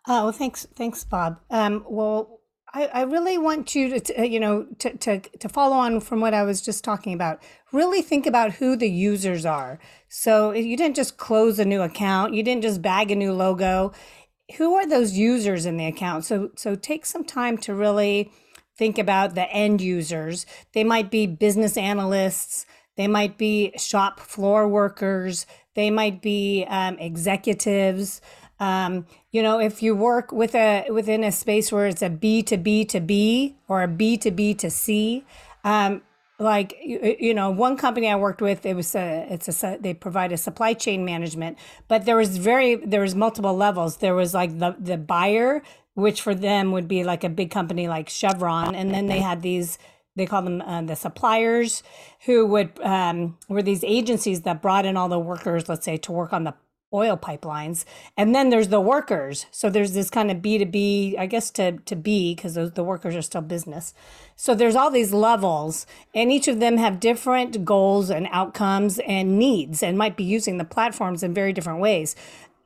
Oh, 0.06 0.32
thanks, 0.32 0.66
thanks, 0.76 1.04
Bob. 1.04 1.40
Um, 1.50 1.84
well, 1.88 2.39
I, 2.72 2.86
I 2.86 3.02
really 3.02 3.36
want 3.36 3.74
you 3.74 3.88
to, 3.90 4.00
to, 4.00 4.28
you 4.28 4.38
know, 4.38 4.66
to, 4.78 4.96
to, 4.96 5.20
to 5.20 5.48
follow 5.48 5.76
on 5.76 6.00
from 6.00 6.20
what 6.20 6.34
I 6.34 6.42
was 6.42 6.60
just 6.60 6.84
talking 6.84 7.12
about. 7.12 7.42
Really 7.72 8.02
think 8.02 8.26
about 8.26 8.52
who 8.52 8.76
the 8.76 8.88
users 8.88 9.44
are. 9.44 9.78
So 10.08 10.52
you 10.52 10.76
didn't 10.76 10.96
just 10.96 11.16
close 11.16 11.58
a 11.58 11.64
new 11.64 11.82
account, 11.82 12.34
you 12.34 12.42
didn't 12.42 12.62
just 12.62 12.82
bag 12.82 13.10
a 13.10 13.16
new 13.16 13.32
logo. 13.32 13.92
Who 14.56 14.74
are 14.74 14.86
those 14.86 15.16
users 15.16 15.66
in 15.66 15.76
the 15.76 15.86
account? 15.86 16.24
So, 16.24 16.50
so 16.56 16.74
take 16.74 17.06
some 17.06 17.24
time 17.24 17.56
to 17.58 17.74
really 17.74 18.32
think 18.76 18.98
about 18.98 19.34
the 19.34 19.50
end 19.50 19.80
users. 19.80 20.46
They 20.72 20.84
might 20.84 21.10
be 21.10 21.26
business 21.26 21.76
analysts, 21.76 22.66
they 22.96 23.06
might 23.06 23.38
be 23.38 23.72
shop 23.76 24.18
floor 24.20 24.66
workers, 24.66 25.46
they 25.74 25.90
might 25.90 26.20
be 26.20 26.64
um, 26.68 26.98
executives. 26.98 28.20
Um, 28.60 29.06
you 29.32 29.42
know, 29.42 29.58
if 29.58 29.82
you 29.82 29.96
work 29.96 30.30
with 30.30 30.54
a 30.54 30.86
within 30.90 31.24
a 31.24 31.32
space 31.32 31.72
where 31.72 31.86
it's 31.86 32.02
a 32.02 32.10
B 32.10 32.42
to 32.42 32.58
B 32.58 32.84
to 32.84 33.00
B 33.00 33.56
or 33.66 33.82
a 33.82 33.88
B 33.88 34.18
to 34.18 34.30
B 34.30 34.54
to 34.54 34.70
C, 34.70 35.24
um, 35.64 36.02
like 36.38 36.76
you, 36.82 37.16
you, 37.18 37.34
know, 37.34 37.50
one 37.50 37.76
company 37.76 38.08
I 38.08 38.16
worked 38.16 38.42
with, 38.42 38.64
it 38.66 38.74
was 38.74 38.94
a 38.94 39.26
it's 39.30 39.48
a 39.62 39.78
they 39.80 39.94
provide 39.94 40.30
a 40.32 40.36
supply 40.36 40.74
chain 40.74 41.04
management, 41.04 41.58
but 41.88 42.04
there 42.04 42.16
was 42.16 42.36
very 42.36 42.76
there 42.76 43.00
was 43.00 43.14
multiple 43.14 43.56
levels. 43.56 43.96
There 43.96 44.14
was 44.14 44.34
like 44.34 44.58
the 44.58 44.76
the 44.78 44.98
buyer, 44.98 45.62
which 45.94 46.20
for 46.20 46.34
them 46.34 46.72
would 46.72 46.86
be 46.86 47.02
like 47.02 47.24
a 47.24 47.30
big 47.30 47.50
company 47.50 47.88
like 47.88 48.10
Chevron, 48.10 48.74
and 48.74 48.92
then 48.92 49.06
they 49.06 49.20
had 49.20 49.40
these 49.40 49.78
they 50.16 50.26
call 50.26 50.42
them 50.42 50.60
uh, 50.60 50.82
the 50.82 50.96
suppliers 50.96 51.82
who 52.26 52.44
would 52.46 52.78
um, 52.80 53.38
were 53.48 53.62
these 53.62 53.84
agencies 53.84 54.42
that 54.42 54.60
brought 54.60 54.84
in 54.84 54.96
all 54.96 55.08
the 55.08 55.18
workers 55.18 55.68
let's 55.68 55.84
say 55.84 55.96
to 55.96 56.12
work 56.12 56.32
on 56.32 56.44
the 56.44 56.54
oil 56.92 57.16
pipelines. 57.16 57.84
And 58.16 58.34
then 58.34 58.50
there's 58.50 58.68
the 58.68 58.80
workers. 58.80 59.46
So 59.50 59.70
there's 59.70 59.92
this 59.92 60.10
kind 60.10 60.30
of 60.30 60.38
b2b 60.38 61.18
i 61.18 61.26
guess 61.26 61.50
to, 61.52 61.72
to 61.72 61.96
b 61.96 62.34
because 62.34 62.54
the 62.54 62.84
workers 62.84 63.14
are 63.14 63.22
still 63.22 63.42
business. 63.42 63.94
So 64.36 64.54
there's 64.54 64.76
all 64.76 64.90
these 64.90 65.12
levels 65.12 65.86
and 66.14 66.32
each 66.32 66.48
of 66.48 66.60
them 66.60 66.76
have 66.78 67.00
different 67.00 67.64
goals 67.64 68.10
and 68.10 68.28
outcomes 68.30 68.98
and 69.00 69.38
needs 69.38 69.82
and 69.82 69.96
might 69.96 70.16
be 70.16 70.24
using 70.24 70.58
the 70.58 70.64
platforms 70.64 71.22
in 71.22 71.32
very 71.32 71.52
different 71.52 71.80
ways. 71.80 72.16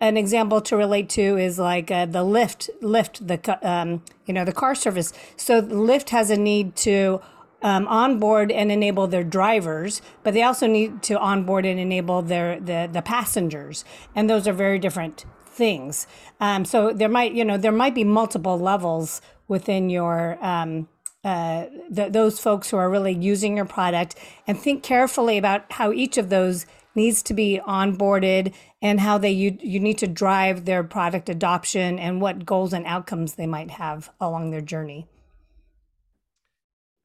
An 0.00 0.16
example 0.16 0.60
to 0.62 0.76
relate 0.76 1.08
to 1.10 1.38
is 1.38 1.58
like 1.58 1.90
uh, 1.90 2.04
the 2.06 2.24
Lyft 2.24 2.68
Lyft 2.82 3.26
the 3.26 3.68
um, 3.68 4.02
you 4.26 4.34
know 4.34 4.44
the 4.44 4.52
car 4.52 4.74
service. 4.74 5.12
So 5.37 5.62
Lyft 5.62 6.10
has 6.10 6.30
a 6.30 6.37
need 6.37 6.76
to 6.76 7.20
um, 7.64 7.88
onboard 7.88 8.53
and 8.53 8.70
enable 8.70 9.07
their 9.07 9.24
drivers, 9.24 10.03
but 10.22 10.35
they 10.35 10.42
also 10.42 10.66
need 10.66 11.03
to 11.03 11.18
onboard 11.18 11.64
and 11.64 11.81
enable 11.81 12.20
their 12.20 12.61
the, 12.61 12.88
the 12.92 13.03
passengers, 13.03 13.85
and 14.14 14.29
those 14.29 14.46
are 14.46 14.53
very 14.53 14.79
different 14.79 15.24
things. 15.46 16.07
Um, 16.40 16.64
so 16.64 16.92
there 16.92 17.09
might 17.09 17.33
you 17.33 17.44
know 17.44 17.57
there 17.57 17.72
might 17.72 17.94
be 17.94 18.05
multiple 18.05 18.59
levels 18.59 19.22
within 19.48 19.88
your 19.88 20.38
um, 20.44 20.88
uh, 21.24 21.64
the, 21.90 22.11
those 22.11 22.38
folks 22.38 22.70
who 22.70 22.77
are 22.77 22.90
really 22.90 23.14
using 23.14 23.57
your 23.57 23.64
product, 23.64 24.14
and 24.46 24.61
think 24.61 24.83
carefully 24.83 25.38
about 25.38 25.72
how 25.72 25.90
each 25.90 26.18
of 26.18 26.29
those 26.29 26.66
needs 26.94 27.22
to 27.22 27.35
be 27.35 27.61
onboarded 27.66 28.55
and 28.83 29.00
how 29.00 29.16
they 29.16 29.31
you, 29.31 29.57
you 29.62 29.81
need 29.81 29.96
to 29.98 30.07
drive 30.07 30.66
their 30.66 30.85
product 30.85 31.31
adoption 31.31 31.98
and 31.98 32.20
what 32.20 32.44
goals 32.44 32.74
and 32.74 32.85
outcomes 32.85 33.35
they 33.35 33.46
might 33.46 33.70
have 33.70 34.11
along 34.20 34.50
their 34.50 34.61
journey. 34.61 35.07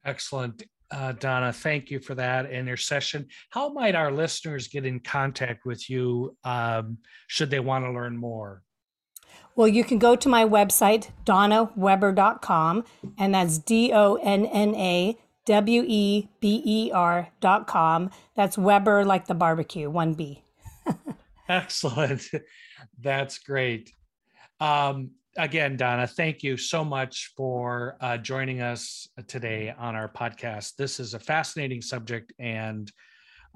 Excellent. 0.04 0.62
Uh, 0.90 1.12
Donna, 1.12 1.52
thank 1.52 1.90
you 1.90 2.00
for 2.00 2.16
that 2.16 2.50
and 2.50 2.66
your 2.66 2.76
session. 2.76 3.28
How 3.50 3.68
might 3.68 3.94
our 3.94 4.10
listeners 4.10 4.66
get 4.66 4.84
in 4.84 4.98
contact 5.00 5.64
with 5.64 5.88
you 5.88 6.36
um, 6.42 6.98
should 7.28 7.50
they 7.50 7.60
want 7.60 7.84
to 7.84 7.92
learn 7.92 8.16
more? 8.16 8.62
Well, 9.54 9.68
you 9.68 9.84
can 9.84 9.98
go 9.98 10.16
to 10.16 10.28
my 10.28 10.44
website, 10.44 11.10
donnaweber.com, 11.24 12.84
and 13.18 13.34
that's 13.34 13.58
D 13.58 13.92
O 13.92 14.14
N 14.16 14.46
N 14.46 14.74
A 14.74 15.16
W 15.46 15.84
E 15.86 16.28
B 16.40 16.62
E 16.64 16.90
R.com. 16.92 18.10
That's 18.36 18.56
Weber 18.56 19.04
like 19.04 19.26
the 19.26 19.34
barbecue, 19.34 19.90
one 19.90 20.14
B. 20.14 20.42
Excellent. 21.48 22.22
That's 23.00 23.38
great. 23.38 23.92
Um, 24.60 25.12
again, 25.40 25.76
Donna, 25.76 26.06
thank 26.06 26.42
you 26.42 26.58
so 26.58 26.84
much 26.84 27.32
for 27.34 27.96
uh, 28.00 28.18
joining 28.18 28.60
us 28.60 29.08
today 29.26 29.74
on 29.76 29.96
our 29.96 30.08
podcast. 30.08 30.76
This 30.76 31.00
is 31.00 31.14
a 31.14 31.18
fascinating 31.18 31.80
subject, 31.80 32.32
and 32.38 32.90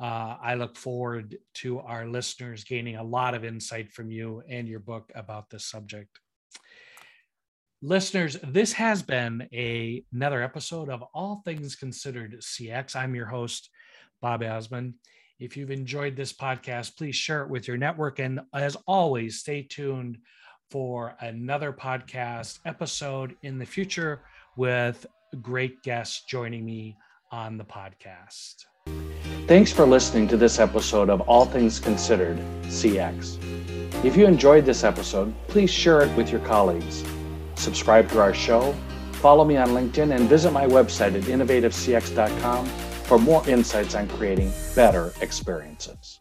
uh, 0.00 0.36
I 0.42 0.54
look 0.54 0.76
forward 0.76 1.36
to 1.56 1.80
our 1.80 2.06
listeners 2.06 2.64
gaining 2.64 2.96
a 2.96 3.02
lot 3.02 3.34
of 3.34 3.44
insight 3.44 3.92
from 3.92 4.10
you 4.10 4.42
and 4.48 4.66
your 4.66 4.80
book 4.80 5.12
about 5.14 5.50
this 5.50 5.66
subject. 5.66 6.20
Listeners, 7.82 8.38
this 8.42 8.72
has 8.72 9.02
been 9.02 9.46
a, 9.52 10.02
another 10.10 10.42
episode 10.42 10.88
of 10.88 11.04
All 11.12 11.42
Things 11.44 11.76
Considered 11.76 12.40
CX. 12.40 12.96
I'm 12.96 13.14
your 13.14 13.26
host, 13.26 13.68
Bob 14.22 14.40
Azman. 14.40 14.94
If 15.38 15.54
you've 15.54 15.70
enjoyed 15.70 16.16
this 16.16 16.32
podcast, 16.32 16.96
please 16.96 17.16
share 17.16 17.42
it 17.42 17.50
with 17.50 17.68
your 17.68 17.76
network. 17.76 18.20
And 18.20 18.40
as 18.54 18.74
always, 18.86 19.40
stay 19.40 19.62
tuned 19.62 20.16
for 20.70 21.16
another 21.20 21.72
podcast 21.72 22.60
episode 22.64 23.36
in 23.42 23.58
the 23.58 23.66
future 23.66 24.22
with 24.56 25.06
great 25.40 25.82
guests 25.82 26.24
joining 26.26 26.64
me 26.64 26.96
on 27.30 27.56
the 27.56 27.64
podcast. 27.64 28.66
Thanks 29.46 29.72
for 29.72 29.86
listening 29.86 30.28
to 30.28 30.36
this 30.36 30.58
episode 30.58 31.10
of 31.10 31.20
All 31.22 31.44
Things 31.44 31.78
Considered 31.80 32.38
CX. 32.64 33.38
If 34.04 34.16
you 34.16 34.26
enjoyed 34.26 34.64
this 34.64 34.84
episode, 34.84 35.34
please 35.48 35.70
share 35.70 36.02
it 36.02 36.16
with 36.16 36.30
your 36.30 36.40
colleagues. 36.40 37.04
Subscribe 37.54 38.08
to 38.10 38.20
our 38.20 38.34
show, 38.34 38.74
follow 39.12 39.44
me 39.44 39.56
on 39.56 39.68
LinkedIn, 39.68 40.14
and 40.14 40.28
visit 40.28 40.50
my 40.52 40.66
website 40.66 41.14
at 41.14 41.22
innovativecx.com 41.22 42.66
for 43.04 43.18
more 43.18 43.46
insights 43.48 43.94
on 43.94 44.08
creating 44.08 44.52
better 44.74 45.12
experiences. 45.20 46.20